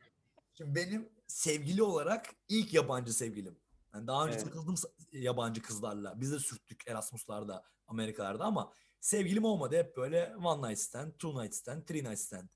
Şimdi 0.58 0.75
benim 0.75 1.10
sevgili 1.27 1.84
olarak 1.84 2.30
ilk 2.49 2.73
yabancı 2.73 3.13
sevgilim. 3.13 3.56
Yani 3.93 4.08
daha 4.08 4.25
önce 4.25 4.36
Evet. 4.36 4.43
takıldım 4.45 4.75
yabancı 5.12 5.62
kızlarla. 5.62 6.21
Biz 6.21 6.32
de 6.32 6.39
sürttük 6.39 6.88
Erasmus'larda, 6.88 7.63
Amerikalarda 7.88 8.43
ama 8.45 8.73
sevgilim 8.99 9.43
olmadı. 9.43 9.75
Hep 9.77 9.97
böyle 9.97 10.36
one 10.36 10.69
night 10.69 10.80
stand, 10.80 11.12
two 11.12 11.43
night 11.43 11.56
stand, 11.56 11.84
three 11.84 12.04
night 12.04 12.19
stand. 12.19 12.47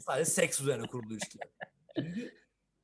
Sadece 0.00 0.30
seks 0.30 0.60
üzerine 0.60 0.86
kurulu 0.86 1.12
ilişkiler. 1.12 1.48
Şimdi 1.96 2.34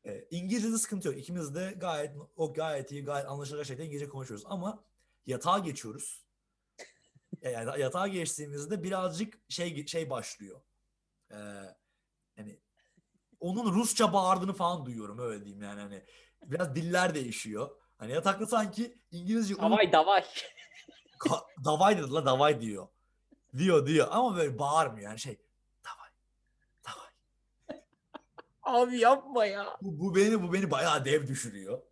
e, 0.05 0.25
İngilizce'de 0.31 0.79
sıkıntı 0.79 1.09
yok. 1.09 1.19
İkimiz 1.19 1.55
de 1.55 1.75
gayet 1.77 2.17
o 2.37 2.55
gayet 2.55 2.93
iyi, 2.93 3.05
gayet 3.05 3.29
anlaşılacak 3.29 3.67
şekilde 3.67 3.87
İngilizce 3.87 4.09
konuşuyoruz. 4.09 4.47
Ama 4.49 4.85
yatağa 5.27 5.59
geçiyoruz. 5.59 6.25
E, 7.43 7.51
Yani 7.51 7.81
yatağa 7.81 8.09
geçtiğimizde 8.09 8.83
birazcık 8.83 9.39
şey 9.49 9.87
şey 9.87 10.11
başlıyor. 10.11 10.61
Ee, 11.31 11.37
yani 12.37 12.61
onun 13.41 13.75
Rusça 13.75 14.13
bağırdığını 14.13 14.53
falan 14.53 14.87
duyuyorum 14.87 15.19
öyle 15.19 15.45
diyeyim 15.45 15.63
yani 15.63 15.81
hani 15.81 16.05
biraz 16.51 16.75
diller 16.75 17.15
değişiyor. 17.15 17.71
Hani 17.99 18.13
yatakta 18.13 18.47
sanki 18.47 18.99
İngilizce 19.11 19.59
Davay 19.59 19.93
davay. 19.93 20.25
Ka- 21.19 21.65
davay 21.65 21.99
dedi 21.99 22.13
la 22.13 22.27
davay 22.27 22.61
diyor. 22.61 22.89
Diyor 23.59 23.87
diyor 23.87 24.09
ama 24.11 24.37
böyle 24.37 24.59
bağırmıyor 24.59 25.09
yani 25.11 25.19
şey 25.19 25.39
davay 25.85 26.09
davay. 26.87 27.11
Abi 28.63 28.99
yapma 28.99 29.47
ya. 29.47 29.77
Bu, 29.83 30.01
bu 30.01 30.15
beni 30.17 30.43
bu 30.43 30.53
beni 30.53 30.71
bayağı 30.71 31.05
dev 31.05 31.27
düşürüyor. 31.27 31.83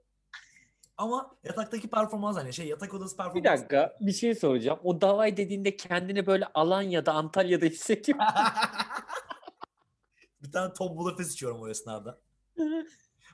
Ama 0.97 1.37
yataktaki 1.45 1.91
performans 1.91 2.37
hani 2.37 2.53
şey 2.53 2.67
yatak 2.67 2.95
odası 2.95 3.17
performans. 3.17 3.45
Bir 3.45 3.51
dakika 3.51 3.97
bir 4.01 4.13
şey 4.13 4.35
soracağım. 4.35 4.81
O 4.83 5.01
davay 5.01 5.37
dediğinde 5.37 5.77
kendini 5.77 6.27
böyle 6.27 6.47
Alanya'da, 6.55 7.13
Antalya'da 7.13 7.67
hissediyor. 7.67 8.19
bir 10.43 10.53
tane 10.53 10.73
Tom 10.73 10.97
Bulafes 10.97 11.33
içiyorum 11.33 11.63
o 11.63 11.69
esnada. 11.69 12.21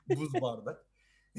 Buz 0.09 0.33
bardak. 0.41 0.85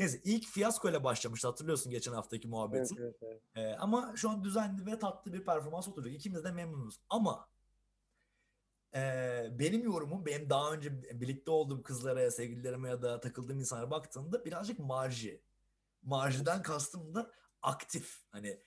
Neyse 0.01 0.21
ilk 0.25 0.47
fiyasko 0.47 0.91
ile 0.91 1.05
başlamıştı 1.05 1.49
hatırlıyorsun 1.49 1.91
geçen 1.91 2.13
haftaki 2.13 2.49
muhabbeti. 2.49 3.15
Ee, 3.55 3.73
ama 3.75 4.13
şu 4.17 4.31
an 4.31 4.45
düzenli 4.45 4.87
ve 4.87 4.99
tatlı 4.99 5.33
bir 5.33 5.45
performans 5.45 5.89
oturuyor. 5.89 6.15
İkimiz 6.15 6.45
de 6.45 6.53
memnunuz. 6.53 7.01
Ama 7.11 7.49
ee, 8.95 9.49
benim 9.51 9.83
yorumum 9.83 10.27
benim 10.27 10.51
daha 10.51 10.73
önce 10.73 11.03
birlikte 11.21 11.51
olduğum 11.51 11.83
kızlara, 11.83 12.31
sevgililerime 12.31 12.89
ya 12.89 13.03
da 13.03 13.21
takıldığım 13.21 13.59
insanlara 13.59 13.91
baktığımda 13.91 14.45
birazcık 14.45 14.79
marji. 14.79 15.43
Marjiden 16.03 16.63
kastım 16.63 17.15
da 17.15 17.31
aktif. 17.63 18.21
Hani 18.31 18.61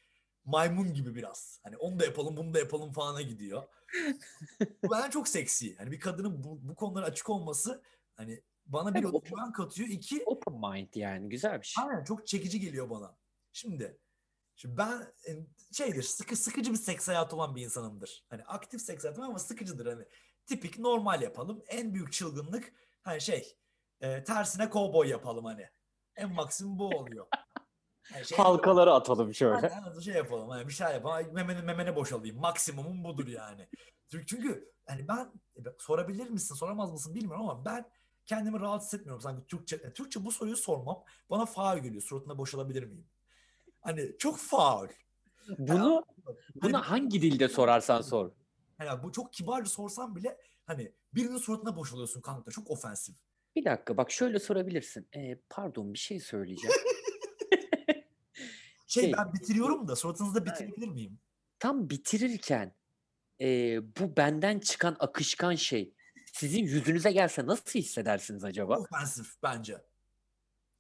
maymun 0.46 0.94
gibi 0.94 1.16
biraz. 1.16 1.60
Hani 1.64 1.78
onu 1.78 2.00
da 2.00 2.06
yapalım, 2.06 2.38
bunu 2.38 2.54
da 2.54 2.60
yapalım 2.60 2.92
falana 2.92 3.22
gidiyor. 3.22 3.64
bu 4.84 4.90
bana 4.90 5.12
çok 5.12 5.28
seksi. 5.28 5.76
Hani 5.76 5.92
bir 5.92 6.00
kadının 6.00 6.44
bu, 6.44 6.60
bu 6.62 6.76
konulara 6.76 7.06
açık 7.06 7.30
olması 7.30 7.84
hani 8.16 8.44
bana 8.66 8.94
bir 8.94 9.04
özgüven 9.04 9.52
katıyor. 9.52 9.90
İki 9.90 10.24
Open 10.26 10.54
mind 10.54 10.90
yani 10.96 11.30
güzel 11.30 11.62
bir 11.62 11.66
şey. 11.66 11.84
Aynen 11.84 12.04
çok 12.04 12.28
çekici 12.28 12.60
geliyor 12.60 12.90
bana. 12.90 13.18
Şimdi, 13.52 13.98
şimdi 14.56 14.78
ben 14.78 15.14
e, 15.28 15.32
şeydir 15.72 16.04
sıkı 16.04 16.36
sıkıcı 16.36 16.72
bir 16.72 16.78
seks 16.78 17.08
hayatı 17.08 17.36
olan 17.36 17.56
bir 17.56 17.62
insanımdır. 17.62 18.26
Hani 18.30 18.44
aktif 18.44 18.82
seks 18.82 19.04
hayatım 19.04 19.24
ama 19.24 19.40
sıkıcıdır 19.40 19.86
hani. 19.86 20.06
Tipik 20.46 20.80
normal 20.80 21.22
yapalım. 21.22 21.64
En 21.68 21.94
büyük 21.94 22.14
çılgınlık 22.14 22.74
hani 23.04 23.22
şey 23.22 23.58
e, 24.02 24.24
tersine 24.24 24.70
kovboy 24.70 25.10
yapalım 25.10 25.46
hani. 25.46 25.70
En 26.16 26.34
maksimum 26.34 26.80
bu 26.80 26.88
oluyor. 26.88 27.28
Hani 28.14 28.26
şey, 28.26 28.38
Halkaları 28.38 28.94
atalım 28.94 29.34
şöyle. 29.34 29.70
Aynen, 29.70 30.00
şey 30.00 30.14
yapalım 30.14 30.50
hani 30.50 30.68
bir 30.68 30.74
şey 30.74 30.88
yapalım. 30.88 31.34
Memene, 31.34 31.62
memene 31.62 31.96
boşalayım. 31.96 32.40
Maksimumum 32.40 33.04
budur 33.04 33.28
yani. 33.28 33.68
Çünkü, 34.12 34.26
çünkü 34.26 34.72
hani 34.86 35.08
ben 35.08 35.34
e, 35.56 35.62
sorabilir 35.80 36.30
misin 36.30 36.56
soramaz 36.56 36.92
mısın 36.92 37.16
bilmiyorum 37.16 37.50
ama 37.50 37.66
ben 37.66 37.92
kendimi 38.26 38.60
rahat 38.60 38.82
hissetmiyorum. 38.82 39.22
Sanki 39.22 39.48
Türkçe, 39.48 39.76
e, 39.76 39.94
Türkçe 39.94 40.26
bu 40.26 40.32
soruyu 40.32 40.58
sormam 40.58 41.04
bana 41.30 41.46
faul 41.46 41.78
geliyor. 41.78 42.02
Suratına 42.02 42.38
boşalabilir 42.38 42.84
miyim? 42.84 43.06
Hani 43.82 44.18
çok 44.20 44.38
faul. 44.38 44.88
Bunu 45.58 46.04
Hani, 46.26 46.36
bunu 46.64 46.82
hangi 46.82 47.22
dilde 47.22 47.48
sorarsan 47.48 48.02
sor. 48.02 48.32
hani 48.78 49.04
bu 49.04 49.12
çok 49.12 49.34
kibarca 49.34 49.70
sorsam 49.70 50.16
bile 50.16 50.38
hani 50.66 50.92
birinin 51.14 51.38
suratına 51.38 51.76
boşalıyorsun 51.76 52.22
kanka. 52.22 52.52
Çok 52.52 52.70
ofensif. 52.72 53.16
Bir 53.56 53.66
dakika 53.66 53.98
bak 53.98 54.12
şöyle 54.12 54.40
sorabilirsin. 54.40 55.08
Ee, 55.16 55.40
pardon 55.50 55.94
bir 55.94 56.00
şey 56.00 56.20
söyleyeceğim. 56.20 56.76
Şey, 58.88 59.04
Şey- 59.04 59.14
ben 59.14 59.34
bitiriyorum 59.34 59.88
da 59.88 59.96
suratınızda 59.96 60.46
bitirebilir 60.46 60.88
miyim? 60.88 61.20
Tam 61.60 61.90
bitirirken 61.90 62.76
ee, 63.42 63.80
bu 64.00 64.18
benden 64.18 64.60
çıkan 64.60 64.96
akışkan 65.00 65.56
şey 65.56 65.94
sizin 66.34 66.64
yüzünüze 66.64 67.12
gelse 67.12 67.46
nasıl 67.46 67.80
hissedersiniz 67.80 68.44
acaba? 68.44 68.78
Ofensif 68.78 69.36
bence. 69.44 69.82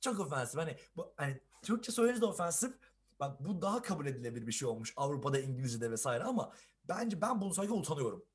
Çok 0.01 0.19
ofensif. 0.19 0.59
Hani 0.59 0.77
bu 0.95 1.13
hani 1.17 1.41
Türkçe 1.61 1.91
söyleyince 1.91 2.21
de 2.21 2.25
ofensif. 2.25 2.73
Bak 3.19 3.45
bu 3.45 3.61
daha 3.61 3.81
kabul 3.81 4.05
edilebilir 4.05 4.47
bir 4.47 4.51
şey 4.51 4.67
olmuş 4.67 4.93
Avrupa'da 4.97 5.39
İngilizce'de 5.39 5.91
vesaire 5.91 6.23
ama 6.23 6.53
bence 6.87 7.21
ben 7.21 7.41
bunu 7.41 7.53
söylerken 7.53 7.79
utanıyorum. 7.79 8.25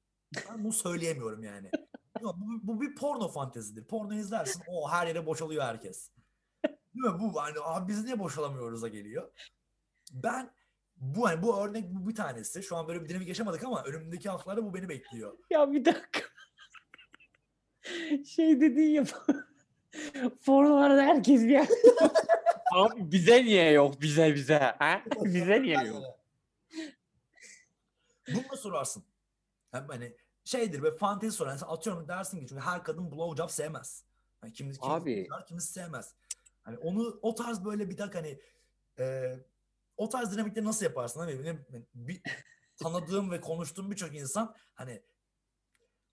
Ben 0.51 0.65
bunu 0.65 0.73
söyleyemiyorum 0.73 1.43
yani. 1.43 1.71
Yok, 2.21 2.37
bu, 2.39 2.61
bu 2.63 2.81
bir 2.81 2.95
porno 2.95 3.29
fantezidir. 3.29 3.85
Porno 3.85 4.15
izlersin 4.15 4.63
o 4.69 4.91
her 4.91 5.07
yere 5.07 5.27
boşalıyor 5.27 5.65
herkes. 5.65 6.11
Değil 6.65 7.15
mi? 7.15 7.21
Bu 7.21 7.43
hani 7.43 7.57
abi 7.63 7.89
biz 7.93 8.05
niye 8.05 8.19
boşalamıyoruz 8.19 8.83
da 8.83 8.89
geliyor. 8.89 9.31
Ben 10.13 10.51
bu 10.97 11.29
hani 11.29 11.43
bu 11.43 11.61
örnek 11.61 11.85
bu 11.95 12.09
bir 12.09 12.15
tanesi. 12.15 12.63
Şu 12.63 12.77
an 12.77 12.89
böyle 12.89 13.05
bir 13.05 13.09
dinamik 13.09 13.29
yaşamadık 13.29 13.65
ama 13.65 13.85
önümüzdeki 13.85 14.29
haftalarda 14.29 14.65
bu 14.65 14.75
beni 14.75 14.89
bekliyor. 14.89 15.39
Ya 15.51 15.73
bir 15.73 15.85
dakika. 15.85 16.21
Şey 18.27 18.61
dediğin 18.61 18.95
ya. 18.95 19.05
Formalarda 20.41 21.03
herkes 21.03 21.43
bir 21.43 21.51
yer. 21.51 21.69
Abi 22.75 23.13
bize 23.13 23.45
niye 23.45 23.71
yok 23.71 24.01
bize 24.01 24.35
bize? 24.35 24.59
Ha? 24.59 25.03
Bize 25.25 25.63
niye 25.63 25.77
yok? 25.77 26.03
Bunu 28.29 28.57
sorarsın. 28.57 29.05
Hem 29.71 29.89
hani 29.89 30.17
şeydir 30.45 30.83
ve 30.83 30.91
fantezi 30.91 31.37
sorar. 31.37 31.51
Yani 31.51 31.61
atıyorum 31.61 32.09
dersin 32.09 32.41
ki 32.41 32.47
çünkü 32.49 32.63
her 32.63 32.85
kadın 32.85 33.13
blowjob 33.13 33.51
sevmez. 33.51 34.05
Yani 34.43 34.53
kimisi, 34.53 34.81
kimisi 34.81 35.01
Abi. 35.01 35.27
sever, 35.31 35.47
kimisi 35.47 35.73
sevmez. 35.73 36.15
Hani 36.63 36.79
onu 36.79 37.19
o 37.23 37.35
tarz 37.35 37.65
böyle 37.65 37.91
bir 37.91 37.99
dakika 37.99 38.19
hani 38.19 38.41
e, 38.99 39.37
o 39.97 40.09
tarz 40.09 40.33
dinamikleri 40.33 40.65
nasıl 40.65 40.85
yaparsın? 40.85 41.21
Hani 41.21 41.45
benim 41.45 41.67
bir 41.95 42.23
tanıdığım 42.77 43.31
ve 43.31 43.41
konuştuğum 43.41 43.91
birçok 43.91 44.15
insan 44.15 44.55
hani 44.75 45.03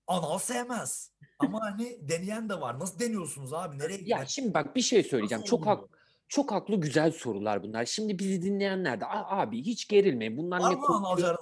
anal 0.07 0.37
sevmez. 0.37 1.11
Ama 1.39 1.61
hani 1.61 1.97
deneyen 2.09 2.49
de 2.49 2.61
var. 2.61 2.79
Nasıl 2.79 2.99
deniyorsunuz 2.99 3.53
abi? 3.53 3.79
Nereye 3.79 3.99
Ya 4.05 4.25
şimdi 4.25 4.53
bak 4.53 4.75
bir 4.75 4.81
şey 4.81 5.03
söyleyeceğim. 5.03 5.41
Nasıl 5.41 5.49
Çok 5.57 5.65
hak, 5.65 5.83
çok 6.27 6.51
haklı 6.51 6.75
güzel 6.75 7.11
sorular 7.11 7.63
bunlar. 7.63 7.85
Şimdi 7.85 8.19
bizi 8.19 8.41
dinleyenler 8.41 9.01
de 9.01 9.05
"Aa, 9.05 9.39
abi 9.41 9.61
hiç 9.61 9.87
gerilmeyin. 9.87 10.37
Bunlar 10.37 10.59
Var 10.59 10.71
ne 10.71 10.75
mı 10.75 10.85
analcı 10.87 11.35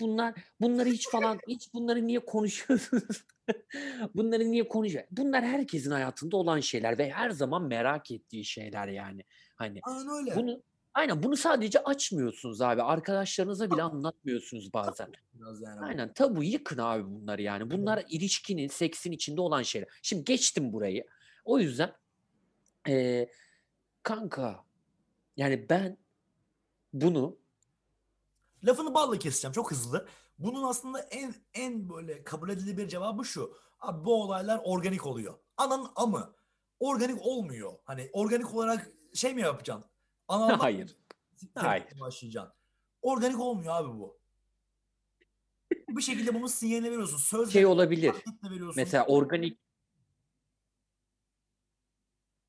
bunlar 0.00 0.34
bunları 0.60 0.88
hiç 0.88 1.10
falan 1.10 1.38
hiç 1.48 1.74
bunları 1.74 2.06
niye 2.06 2.18
konuşuyorsunuz? 2.24 3.24
bunları 4.14 4.50
niye 4.50 4.68
konuşuyor? 4.68 5.04
Bunlar 5.10 5.44
herkesin 5.44 5.90
hayatında 5.90 6.36
olan 6.36 6.60
şeyler 6.60 6.98
ve 6.98 7.10
her 7.10 7.30
zaman 7.30 7.62
merak 7.62 8.10
ettiği 8.10 8.44
şeyler 8.44 8.88
yani. 8.88 9.24
Hani 9.56 9.80
Aynen 9.82 10.08
öyle. 10.08 10.36
bunu 10.36 10.62
aynen 10.94 11.22
bunu 11.22 11.36
sadece 11.36 11.82
açmıyorsunuz 11.84 12.60
abi. 12.60 12.82
Arkadaşlarınıza 12.82 13.70
bile 13.70 13.82
anlatmıyorsunuz 13.82 14.72
bazen. 14.72 15.12
Biraz 15.34 15.62
yani. 15.62 15.80
Aynen 15.80 16.14
tabu 16.14 16.42
yıkın 16.44 16.78
abi 16.78 17.04
bunları 17.04 17.42
yani. 17.42 17.70
Bunlar 17.70 18.04
ilişkinin, 18.08 18.68
seksin 18.68 19.12
içinde 19.12 19.40
olan 19.40 19.62
şeyler. 19.62 19.88
Şimdi 20.02 20.24
geçtim 20.24 20.72
burayı. 20.72 21.06
O 21.44 21.58
yüzden 21.58 21.92
eee, 22.88 23.32
kanka 24.02 24.64
yani 25.36 25.66
ben 25.70 25.98
bunu 26.92 27.40
Lafını 28.64 28.94
balla 28.94 29.18
keseceğim 29.18 29.52
çok 29.52 29.70
hızlı. 29.70 30.08
Bunun 30.38 30.62
aslında 30.62 31.00
en 31.00 31.34
en 31.54 31.88
böyle 31.88 32.24
kabul 32.24 32.48
edilebilir 32.48 32.88
cevabı 32.88 33.24
şu. 33.24 33.56
Abi 33.80 34.04
bu 34.04 34.22
olaylar 34.22 34.60
organik 34.64 35.06
oluyor. 35.06 35.34
Ananın 35.56 35.88
amı. 35.96 36.34
Organik 36.80 37.22
olmuyor. 37.22 37.72
Hani 37.84 38.10
organik 38.12 38.54
olarak 38.54 38.90
şey 39.14 39.34
mi 39.34 39.40
yapacaksın? 39.40 39.89
Analdan 40.30 40.58
hayır. 40.58 40.96
Hayır. 41.54 41.84
başlayacaksın. 42.00 42.52
Organik 43.02 43.40
olmuyor 43.40 43.74
abi 43.76 43.88
bu. 43.98 44.20
Bir 45.88 46.02
şekilde 46.02 46.34
bunun 46.34 46.46
sinyalini 46.46 46.90
veriyorsun. 46.90 47.16
Sözle 47.18 47.52
Şey 47.52 47.66
olabilir. 47.66 48.12
veriyorsun. 48.44 48.72
Mesela 48.76 49.06
organik 49.06 49.58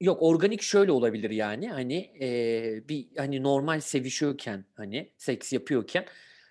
Yok 0.02 0.22
organik 0.22 0.62
şöyle 0.62 0.92
olabilir 0.92 1.30
yani 1.30 1.70
hani 1.70 1.94
eee, 1.96 2.84
bir 2.90 3.08
hani 3.18 3.44
normal 3.44 3.80
sevişiyorken 3.80 4.66
hani 4.74 5.14
seks 5.18 5.54
yapıyorken 5.54 6.06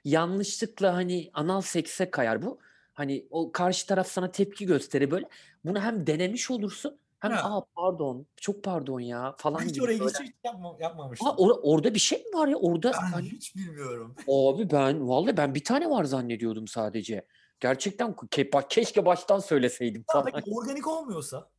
yanlışlıkla 0.05 0.95
hani 0.95 1.31
anal 1.35 1.61
sekse 1.61 2.11
kayar 2.11 2.43
bu. 2.43 2.59
Hani 2.95 3.27
o 3.31 3.53
karşı 3.53 3.87
taraf 3.87 4.07
sana 4.09 4.31
tepki 4.31 4.67
gösterir 4.67 5.11
böyle. 5.11 5.29
Bunu 5.65 5.81
hem 5.81 6.07
denemiş 6.07 6.51
olursun 6.51 6.99
hem 7.21 7.33
Ha. 7.33 7.57
aa 7.57 7.65
pardon 7.77 8.27
çok 8.37 8.65
pardon 8.65 9.01
ya 9.01 9.35
falan 9.39 9.61
Hiç 9.61 9.75
gibi 9.75 9.85
oraya 9.85 10.01
böyle. 10.01 10.11
hiç, 10.11 10.21
hiç 10.21 10.35
yapma, 10.45 10.77
yapmamıştım. 10.81 11.29
Aa, 11.29 11.31
or- 11.31 11.61
orada 11.63 11.95
bir 11.95 11.99
şey 11.99 12.19
mi 12.19 12.39
var 12.39 12.49
ya? 12.49 12.57
Orada 12.57 12.93
ben 12.93 12.99
hani 13.13 13.29
hiç 13.31 13.57
bilmiyorum. 13.57 14.15
abi 14.29 14.71
ben 14.71 15.09
vallahi 15.09 15.37
ben 15.37 15.55
bir 15.55 15.65
tane 15.65 15.91
var 15.91 16.05
zannediyordum 16.05 16.69
sadece. 16.69 17.27
Gerçekten 17.61 18.11
ke- 18.13 18.53
bak 18.53 18.71
keşke 18.71 19.07
baştan 19.07 19.39
söyleseydim 19.39 20.01
Ya 20.01 20.13
falan. 20.13 20.33
Peki 20.35 20.51
organik 20.51 20.87
olmuyorsa 20.87 21.51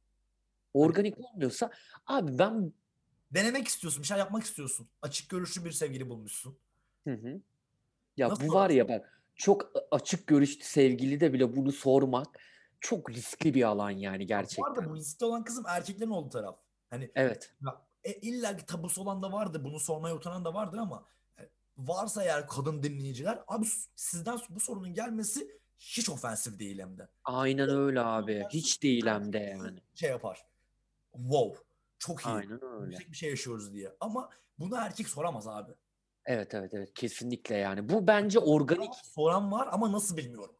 Organik 0.73 1.15
olmuyorsa 1.19 1.71
abi 2.07 2.37
ben 2.37 2.73
denemek 3.31 3.67
istiyorsun, 3.67 4.01
bir 4.03 4.07
şey 4.07 4.17
yapmak 4.17 4.43
istiyorsun. 4.43 4.87
Açık 5.01 5.29
görüşlü 5.29 5.65
bir 5.65 5.71
sevgili 5.71 6.09
bulmuşsun. 6.09 6.57
Hı 7.07 7.13
hı. 7.13 7.41
Ya 8.17 8.29
Nasıl 8.29 8.47
bu 8.47 8.53
var 8.53 8.69
ya 8.69 8.87
bak 8.89 9.23
çok 9.35 9.63
a- 9.77 9.95
açık 9.95 10.27
görüşlü 10.27 10.63
sevgili 10.63 11.19
de 11.19 11.33
bile 11.33 11.55
bunu 11.55 11.71
sormak 11.71 12.27
çok 12.81 13.11
riskli 13.11 13.53
bir 13.53 13.63
alan 13.63 13.89
yani 13.89 14.25
gerçekten. 14.27 14.89
bu 14.89 14.95
riskli 14.95 15.25
olan 15.25 15.43
kızım 15.43 15.63
erkeklerin 15.67 16.11
olduğu 16.11 16.29
taraf. 16.29 16.57
Hani 16.89 17.11
Evet. 17.15 17.53
ya, 17.65 17.81
e, 18.03 18.13
illa 18.13 18.57
ki 18.57 18.65
tabusu 18.65 19.01
olan 19.01 19.21
da 19.21 19.31
vardır, 19.31 19.63
bunu 19.63 19.79
sormaya 19.79 20.15
utanan 20.15 20.45
da 20.45 20.53
vardır 20.53 20.77
ama 20.77 21.05
e, 21.39 21.49
varsa 21.77 22.23
eğer 22.23 22.47
kadın 22.47 22.83
dinleyiciler 22.83 23.39
abi 23.47 23.65
sizden 23.95 24.39
bu 24.49 24.59
sorunun 24.59 24.93
gelmesi 24.93 25.61
hiç 25.79 26.09
ofensif 26.09 26.59
değil 26.59 26.79
hem 26.79 26.97
de. 26.97 27.07
Aynen 27.23 27.69
öyle 27.69 28.01
abi. 28.01 28.45
Hiç 28.49 28.83
değil 28.83 29.05
hem 29.05 29.33
de 29.33 29.37
yani. 29.37 29.79
Şey 29.95 30.09
yapar. 30.09 30.45
Wow. 31.13 31.63
Çok 31.99 32.21
iyi. 32.21 32.29
Aynen 32.29 32.63
öyle. 32.63 32.85
Yüksek 32.85 33.11
bir 33.11 33.17
şey 33.17 33.29
yaşıyoruz 33.29 33.73
diye. 33.73 33.95
Ama 33.99 34.29
bunu 34.59 34.75
erkek 34.75 35.07
soramaz 35.07 35.47
abi. 35.47 35.71
Evet 36.25 36.53
evet 36.53 36.73
evet 36.73 36.93
kesinlikle 36.93 37.55
yani. 37.55 37.89
Bu 37.89 38.07
bence 38.07 38.39
organik. 38.39 38.93
Soran 38.95 39.51
var 39.51 39.69
ama 39.71 39.91
nasıl 39.91 40.17
bilmiyorum. 40.17 40.55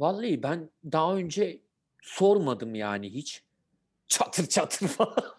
Vallahi 0.00 0.42
ben 0.42 0.70
daha 0.92 1.14
önce 1.16 1.62
sormadım 2.02 2.74
yani 2.74 3.14
hiç. 3.14 3.44
Çatır 4.08 4.46
çatır 4.46 4.88
falan. 4.88 5.34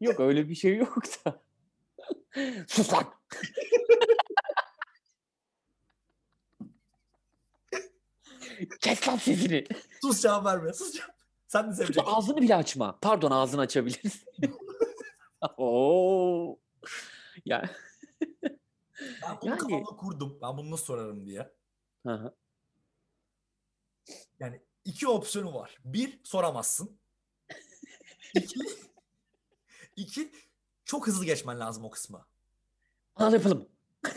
Yok 0.00 0.20
öyle 0.20 0.48
bir 0.48 0.54
şey 0.54 0.76
yok 0.76 0.96
da. 1.26 1.42
Sus 2.68 2.92
lan. 2.92 3.14
Kes 8.80 9.08
lan 9.08 9.16
sesini. 9.16 9.64
Sus 10.02 10.22
cevap 10.22 10.44
verme. 10.46 10.72
Sus 10.72 10.92
cevap. 10.92 11.14
Sen 11.48 11.70
de 11.70 11.74
seveceksin. 11.74 12.02
ağzını 12.06 12.36
bile 12.42 12.56
açma. 12.56 12.98
Pardon 13.00 13.30
ağzını 13.30 13.60
açabilirsin. 13.60 14.28
Oo. 15.56 16.58
Ya. 17.44 17.70
Ben 19.22 19.38
bunu 19.42 19.50
Yani- 19.50 19.58
kafamda 19.58 19.84
kurdum. 19.96 20.38
Ben 20.42 20.56
bunu 20.56 20.70
nasıl 20.70 20.84
sorarım 20.84 21.26
diye. 21.26 21.52
Hı 22.06 22.12
hı. 22.14 22.34
Yani 24.40 24.60
iki 24.84 25.08
opsiyonu 25.08 25.54
var. 25.54 25.78
Bir, 25.84 26.20
soramazsın. 26.24 26.96
İki, 28.34 28.60
iki 29.96 30.32
çok 30.84 31.06
hızlı 31.06 31.24
geçmen 31.24 31.60
lazım 31.60 31.84
o 31.84 31.90
kısma. 31.90 32.26
Anal 33.16 33.32
yapalım. 33.32 33.68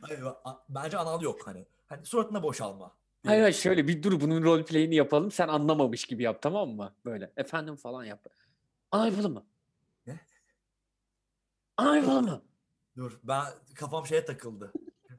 Hayır, 0.00 0.22
a- 0.44 0.64
bence 0.68 0.98
anal 0.98 1.22
yok 1.22 1.46
hani. 1.46 1.66
Hani 1.86 2.06
suratına 2.06 2.42
boşalma. 2.42 2.94
Hayır 3.26 3.42
hayır 3.42 3.54
şöyle 3.54 3.88
bir 3.88 4.02
dur 4.02 4.20
bunun 4.20 4.42
role 4.42 4.64
play'ini 4.64 4.94
yapalım. 4.94 5.30
Sen 5.30 5.48
anlamamış 5.48 6.04
gibi 6.04 6.22
yap 6.22 6.42
tamam 6.42 6.68
mı? 6.70 6.94
Böyle 7.04 7.32
efendim 7.36 7.76
falan 7.76 8.04
yap. 8.04 8.26
Anal 8.92 9.06
yapalım 9.10 9.32
mı? 9.32 9.44
Ne? 10.06 10.20
Anal 11.76 11.96
yapalım 11.96 12.24
mı? 12.24 12.42
Dur 12.96 13.20
ben 13.24 13.44
kafam 13.74 14.06
şeye 14.06 14.24
takıldı. 14.24 14.72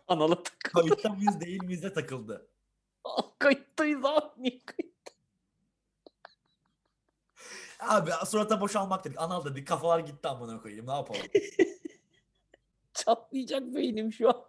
Analı 0.08 0.44
tık. 0.44 0.60
Kayıtta 0.74 1.10
mıyız 1.10 1.40
değil 1.42 1.64
miyiz 1.64 1.84
de 1.84 1.94
takıldı. 1.94 2.48
Kayıttayız 3.40 4.06
abi. 4.06 4.30
Niye 4.38 4.62
kayıt? 4.66 4.96
Abi 7.80 8.12
surata 8.26 8.62
boşalmak 8.62 9.06
dedik. 9.06 9.22
Anal 9.22 9.46
dedik. 9.46 9.68
Kafalar 9.68 10.00
gitti 10.00 10.28
amına 10.28 10.62
koyayım. 10.62 10.88
Ne 10.88 10.92
yapalım? 10.92 11.22
Çatlayacak 12.94 13.62
beynim 13.76 14.14
şu 14.14 14.30
an. 14.30 14.46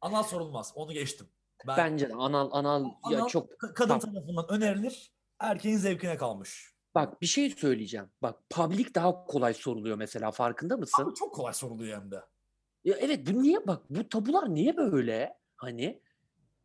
Anal 0.00 0.22
sorulmaz. 0.22 0.72
Onu 0.74 0.92
geçtim. 0.92 1.26
Ben, 1.66 1.76
Bence 1.76 2.08
de 2.08 2.14
anal 2.14 2.48
anal 2.52 2.84
ya 2.84 2.90
Anal- 3.18 3.28
çok 3.28 3.50
ka- 3.52 3.74
kadın 3.74 3.98
Tamam. 3.98 4.00
tarafından 4.14 4.48
önerilir. 4.48 5.12
Erkeğin 5.40 5.76
zevkine 5.76 6.16
kalmış. 6.16 6.74
bak 6.94 7.22
bir 7.22 7.26
şey 7.26 7.50
söyleyeceğim. 7.50 8.10
Bak 8.22 8.50
public 8.50 8.94
daha 8.94 9.24
kolay 9.24 9.54
soruluyor 9.54 9.96
mesela 9.96 10.30
farkında 10.30 10.76
mısın? 10.76 11.02
Abi 11.02 11.14
çok 11.14 11.34
kolay 11.34 11.54
soruluyor 11.54 12.00
hem 12.00 12.10
de. 12.10 12.22
Ya 12.86 12.96
evet 13.00 13.26
bu 13.26 13.42
niye 13.42 13.66
bak 13.66 13.82
bu 13.90 14.08
tabular 14.08 14.54
niye 14.54 14.76
böyle? 14.76 15.38
Hani 15.56 16.02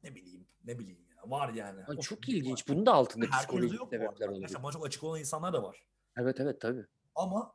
Ne 0.03 0.15
bileyim. 0.15 0.47
Ne 0.63 0.79
bileyim 0.79 0.99
ya. 1.15 1.31
Var 1.31 1.53
yani. 1.53 1.81
Of, 1.87 2.01
çok 2.01 2.19
var. 2.19 2.23
ilginç. 2.27 2.67
Bunun 2.67 2.85
da 2.85 2.93
altında 2.93 3.25
Herkeste 3.25 3.43
psikolojik 3.47 3.79
yok 3.79 3.89
sebepler 3.89 4.27
olabilir. 4.27 4.57
Bana 4.63 4.71
çok 4.71 4.85
açık 4.85 5.03
olan 5.03 5.19
insanlar 5.19 5.53
da 5.53 5.63
var. 5.63 5.85
Evet 6.17 6.39
evet 6.39 6.61
tabii. 6.61 6.85
Ama 7.15 7.53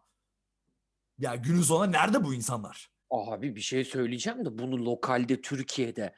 ya 1.18 1.34
günün 1.34 1.62
sonunda 1.62 1.86
nerede 1.86 2.24
bu 2.24 2.34
insanlar? 2.34 2.90
Abi 3.10 3.56
bir 3.56 3.60
şey 3.60 3.84
söyleyeceğim 3.84 4.44
de 4.44 4.58
bunu 4.58 4.84
lokalde 4.84 5.40
Türkiye'de 5.40 6.14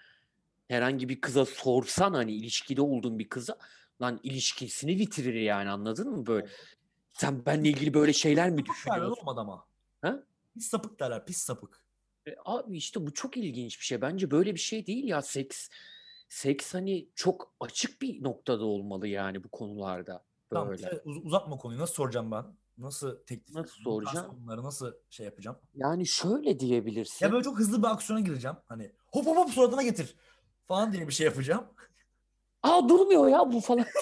herhangi 0.68 1.08
bir 1.08 1.20
kıza 1.20 1.44
sorsan 1.44 2.14
hani 2.14 2.32
ilişkide 2.32 2.82
olduğun 2.82 3.18
bir 3.18 3.28
kıza 3.28 3.58
lan 4.02 4.20
ilişkisini 4.22 4.98
bitirir 4.98 5.34
yani 5.34 5.70
anladın 5.70 6.10
mı 6.10 6.26
böyle? 6.26 6.46
Sen 7.12 7.46
benle 7.46 7.68
ilgili 7.68 7.94
böyle 7.94 8.12
şeyler 8.12 8.50
mi 8.50 8.60
Sapık 8.60 8.66
derler 8.68 8.96
düşünüyorsun? 8.96 9.22
olmadı 9.22 9.40
ama. 9.40 9.66
Ha? 10.02 10.22
Pis 10.54 10.68
sapık 10.68 11.00
derler. 11.00 11.26
Pis 11.26 11.38
sapık. 11.38 11.87
Abi 12.44 12.76
işte 12.76 13.06
bu 13.06 13.14
çok 13.14 13.36
ilginç 13.36 13.80
bir 13.80 13.84
şey. 13.84 14.00
Bence 14.00 14.30
böyle 14.30 14.54
bir 14.54 14.60
şey 14.60 14.86
değil 14.86 15.04
ya 15.04 15.22
seks. 15.22 15.68
Seks 16.28 16.74
hani 16.74 17.08
çok 17.14 17.52
açık 17.60 18.02
bir 18.02 18.22
noktada 18.22 18.64
olmalı 18.64 19.08
yani 19.08 19.44
bu 19.44 19.48
konularda. 19.48 20.24
Tamam, 20.50 20.68
Böyle. 20.68 21.00
uz- 21.04 21.26
uzatma 21.26 21.56
konuyu. 21.56 21.80
Nasıl 21.80 21.94
soracağım 21.94 22.30
ben? 22.30 22.44
Nasıl 22.78 23.16
teklif 23.26 23.56
Nasıl 23.56 23.82
soracağım? 23.82 24.30
konuları 24.30 24.62
nasıl 24.62 24.92
şey 25.10 25.26
yapacağım? 25.26 25.58
Yani 25.74 26.06
şöyle 26.06 26.60
diyebilirsin. 26.60 27.26
Ya 27.26 27.32
böyle 27.32 27.44
çok 27.44 27.58
hızlı 27.58 27.82
bir 27.82 27.88
aksiyona 27.88 28.20
gireceğim. 28.20 28.56
Hani 28.68 28.92
hop 29.12 29.26
hop 29.26 29.36
hop 29.36 29.50
suratına 29.50 29.82
getir 29.82 30.16
falan 30.66 30.92
diye 30.92 31.08
bir 31.08 31.12
şey 31.12 31.26
yapacağım. 31.26 31.64
Aa 32.62 32.88
durmuyor 32.88 33.28
ya 33.28 33.52
bu 33.52 33.60
falan. 33.60 33.86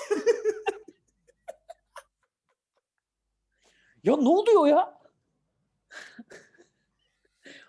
ya 4.04 4.16
ne 4.16 4.28
oluyor 4.28 4.66
ya? 4.66 4.95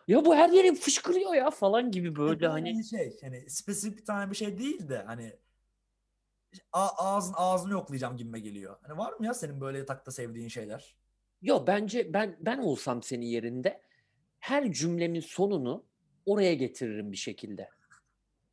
Ya 0.08 0.26
bu 0.26 0.36
her 0.36 0.50
yere 0.50 0.76
fışkırıyor 0.76 1.34
ya 1.34 1.50
falan 1.50 1.92
gibi 1.92 2.16
böyle 2.16 2.46
Yani 2.46 2.54
hani. 2.72 2.84
şey 2.86 3.18
hani 3.22 3.50
spesifik 3.50 3.98
bir 3.98 4.06
tane 4.06 4.32
bir 4.32 4.36
şey 4.36 4.58
değil 4.58 4.90
de 4.90 4.98
hani 4.98 5.36
a- 6.74 7.16
ağzın 7.16 7.34
ağzını 7.38 7.72
yoklayacağım 7.72 8.18
gibime 8.18 8.40
geliyor. 8.40 8.78
Hani 8.82 8.98
var 8.98 9.14
mı 9.14 9.26
ya 9.26 9.34
senin 9.34 9.62
böyle 9.62 9.78
yatakta 9.78 10.12
sevdiğin 10.12 10.48
şeyler? 10.48 10.96
Yo 11.42 11.64
bence 11.68 12.14
ben 12.14 12.38
ben 12.40 12.58
olsam 12.58 13.04
senin 13.04 13.26
yerinde 13.26 13.82
her 14.40 14.72
cümlemin 14.72 15.20
sonunu 15.20 15.86
oraya 16.26 16.54
getiririm 16.54 17.12
bir 17.12 17.18
şekilde. 17.18 17.70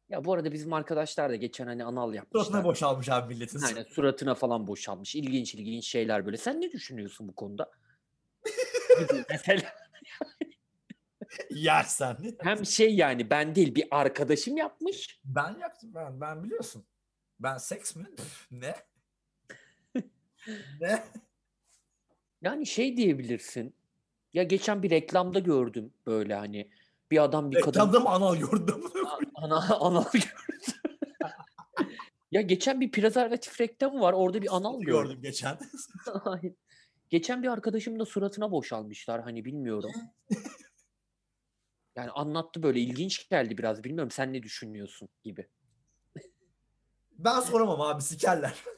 Ya 0.09 0.25
bu 0.25 0.33
arada 0.33 0.53
bizim 0.53 0.73
arkadaşlar 0.73 1.31
da 1.31 1.37
geçen 1.37 1.67
hani 1.67 1.85
anal 1.85 2.15
yapmışlar. 2.15 2.45
Suratına 2.45 2.65
boşalmış 2.65 3.09
abi 3.09 3.35
milletin. 3.35 3.61
Aynen 3.63 3.83
suratına 3.91 4.35
falan 4.35 4.67
boşalmış. 4.67 5.15
İlginç 5.17 5.55
ilginç 5.55 5.87
şeyler 5.87 6.27
böyle. 6.27 6.37
Sen 6.37 6.61
ne 6.61 6.73
düşünüyorsun 6.73 7.29
bu 7.29 7.35
konuda? 7.35 7.71
Mesela 9.31 9.63
Yersen. 11.51 12.17
hem 12.41 12.67
şey 12.67 12.95
yani 12.95 13.31
ben 13.31 13.55
değil 13.55 13.75
bir 13.75 13.89
arkadaşım 13.91 14.57
yapmış. 14.57 15.21
Ben 15.25 15.59
yaptım 15.61 15.91
ben 15.95 16.21
ben 16.21 16.45
biliyorsun. 16.45 16.85
Ben 17.41 17.57
seks 17.57 17.97
mi? 17.97 18.07
Ne? 18.51 18.75
ne? 20.81 21.05
Yani 22.43 22.67
şey 22.67 22.97
diyebilirsin. 22.97 23.75
Ya 24.33 24.43
geçen 24.43 24.83
bir 24.83 24.91
reklamda 24.91 25.39
gördüm 25.39 25.93
böyle 26.07 26.35
hani 26.35 26.71
bir 27.11 27.23
adam 27.25 27.51
bir 27.51 27.61
kadın 27.61 27.81
Reklamda 27.81 28.01
mı 28.01 28.09
anal 28.09 28.37
gördüm? 28.37 28.85
ana 29.35 29.77
anal 29.81 30.05
gördü. 30.13 30.79
ya 32.33 32.41
geçen 32.41 32.81
bir 32.81 32.91
prezervatif 32.91 33.61
reklamı 33.61 34.01
var. 34.01 34.13
Orada 34.13 34.43
bir 34.43 34.57
anal 34.57 34.81
gördüm. 34.81 35.03
gördüm 35.03 35.23
geçen. 35.23 35.59
Geçen 37.11 37.43
bir 37.43 37.49
arkadaşım 37.49 37.99
da 37.99 38.05
suratına 38.05 38.51
boşalmışlar 38.51 39.23
hani 39.23 39.45
bilmiyorum. 39.45 39.91
Yani 41.97 42.11
anlattı 42.11 42.63
böyle 42.63 42.81
ilginç 42.81 43.29
geldi 43.29 43.59
biraz 43.59 43.85
bilmiyorum 43.85 44.11
sen 44.11 44.33
ne 44.33 44.43
düşünüyorsun 44.43 45.09
gibi. 45.25 45.49
Ben 47.19 47.41
soramam 47.41 47.81
abi 47.81 48.03
sikerler. 48.03 48.55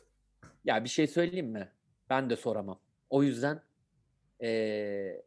Ya 0.64 0.85
bir 0.85 0.88
şey 0.88 1.07
söyleyeyim 1.07 1.46
mi? 1.50 1.72
Ben 2.11 2.31
de 2.31 2.37
soramam. 2.37 2.81
O 3.11 3.22
yüzden 3.22 3.62
eee, 4.40 5.26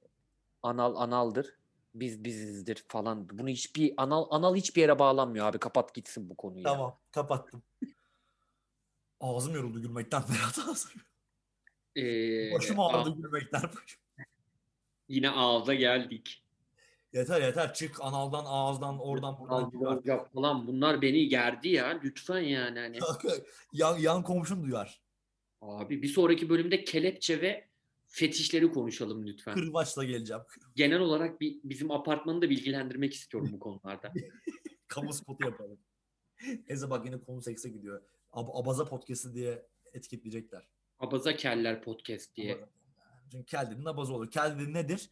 anal 0.63 0.95
analdır. 0.95 1.59
Biz 1.93 2.23
bizizdir 2.23 2.85
falan. 2.87 3.29
Bunu 3.29 3.49
hiçbir 3.49 3.93
anal 3.97 4.27
anal 4.29 4.55
hiçbir 4.55 4.81
yere 4.81 4.99
bağlanmıyor 4.99 5.45
abi. 5.45 5.57
Kapat 5.57 5.93
gitsin 5.95 6.29
bu 6.29 6.35
konuyu. 6.37 6.63
Tamam 6.63 6.99
kapattım. 7.11 7.63
Ağzım 9.19 9.55
yoruldu 9.55 9.81
gülmekten 9.81 10.21
Berat 10.29 10.59
ağzım. 10.69 10.91
Eee, 11.95 12.51
Başım 12.53 12.79
ağrıdı 12.79 13.15
gülmekten. 13.15 13.61
yine 15.07 15.29
ağza 15.31 15.73
geldik. 15.73 16.43
Yeter 17.13 17.41
yeter 17.41 17.73
çık 17.73 18.01
analdan 18.01 18.43
ağızdan 18.47 18.99
oradan 18.99 19.39
buradan 19.39 19.71
Al, 19.85 20.25
falan 20.33 20.67
bunlar 20.67 21.01
beni 21.01 21.27
gerdi 21.27 21.69
ya. 21.69 21.99
Lütfen 22.03 22.39
yani 22.39 22.79
hani. 22.79 22.99
yan, 23.73 23.97
yan 23.97 24.23
komşun 24.23 24.63
duyar. 24.63 25.01
Abi 25.61 26.01
bir 26.01 26.07
sonraki 26.07 26.49
bölümde 26.49 26.83
kelepçe 26.83 27.41
ve 27.41 27.67
fetişleri 28.05 28.71
konuşalım 28.71 29.25
lütfen. 29.27 29.53
Kırbaçla 29.53 30.03
geleceğim. 30.03 30.43
Genel 30.75 30.99
olarak 30.99 31.41
bir, 31.41 31.59
bizim 31.63 31.91
apartmanı 31.91 32.41
da 32.41 32.49
bilgilendirmek 32.49 33.13
istiyorum 33.13 33.49
bu 33.53 33.59
konularda. 33.59 34.13
Kamu 34.87 35.13
spotu 35.13 35.45
yapalım. 35.45 35.79
Neyse 36.69 36.89
bak 36.89 37.05
yine 37.05 37.21
konu 37.21 37.41
sekse 37.41 37.69
gidiyor. 37.69 38.01
Ab- 38.31 38.61
Abaza 38.61 38.85
podcast'i 38.85 39.33
diye 39.33 39.65
etiketleyecekler. 39.93 40.67
Abaza 40.99 41.35
Keller 41.35 41.83
Podcast 41.83 42.35
diye. 42.35 42.55
Abaza. 42.55 42.69
Çünkü 43.31 43.45
kel 43.45 43.71
dediğin 43.71 43.85
abaza 43.85 44.13
olur. 44.13 44.31
Kel 44.31 44.55
dediğin 44.55 44.73
nedir? 44.73 45.09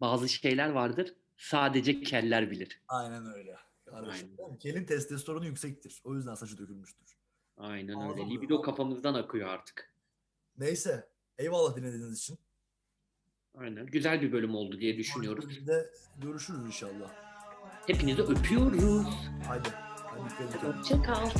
Bazı 0.00 0.28
şeyler 0.28 0.68
vardır. 0.70 1.14
Sadece 1.36 2.00
keller 2.00 2.50
bilir. 2.50 2.82
Aynen 2.88 3.26
öyle. 3.34 3.56
Kardeşim. 3.84 4.30
Aynen. 4.46 4.58
Kelin 4.58 4.84
testosteronu 4.84 5.46
yüksektir. 5.46 6.00
O 6.04 6.14
yüzden 6.14 6.34
saçı 6.34 6.58
dökülmüştür. 6.58 7.16
Aynen 7.56 7.94
Ağzım 7.94 8.10
öyle. 8.10 8.20
ya. 8.22 8.28
Libido 8.28 8.62
kafamızdan 8.62 9.14
akıyor 9.14 9.48
artık. 9.48 9.94
Neyse. 10.58 11.08
Eyvallah 11.38 11.76
dinlediğiniz 11.76 12.18
için. 12.18 12.38
Aynen. 13.58 13.86
Güzel 13.86 14.22
bir 14.22 14.32
bölüm 14.32 14.54
oldu 14.54 14.80
diye 14.80 14.96
düşünüyoruz. 14.98 15.44
Sonraki 15.44 15.66
bölümde 15.66 15.90
görüşürüz 16.18 16.60
inşallah. 16.66 17.12
Hepinizi 17.86 18.22
öpüyoruz. 18.22 19.06
Haydi. 19.48 19.68
Edin. 20.40 20.72
Hoşçakal. 20.72 21.30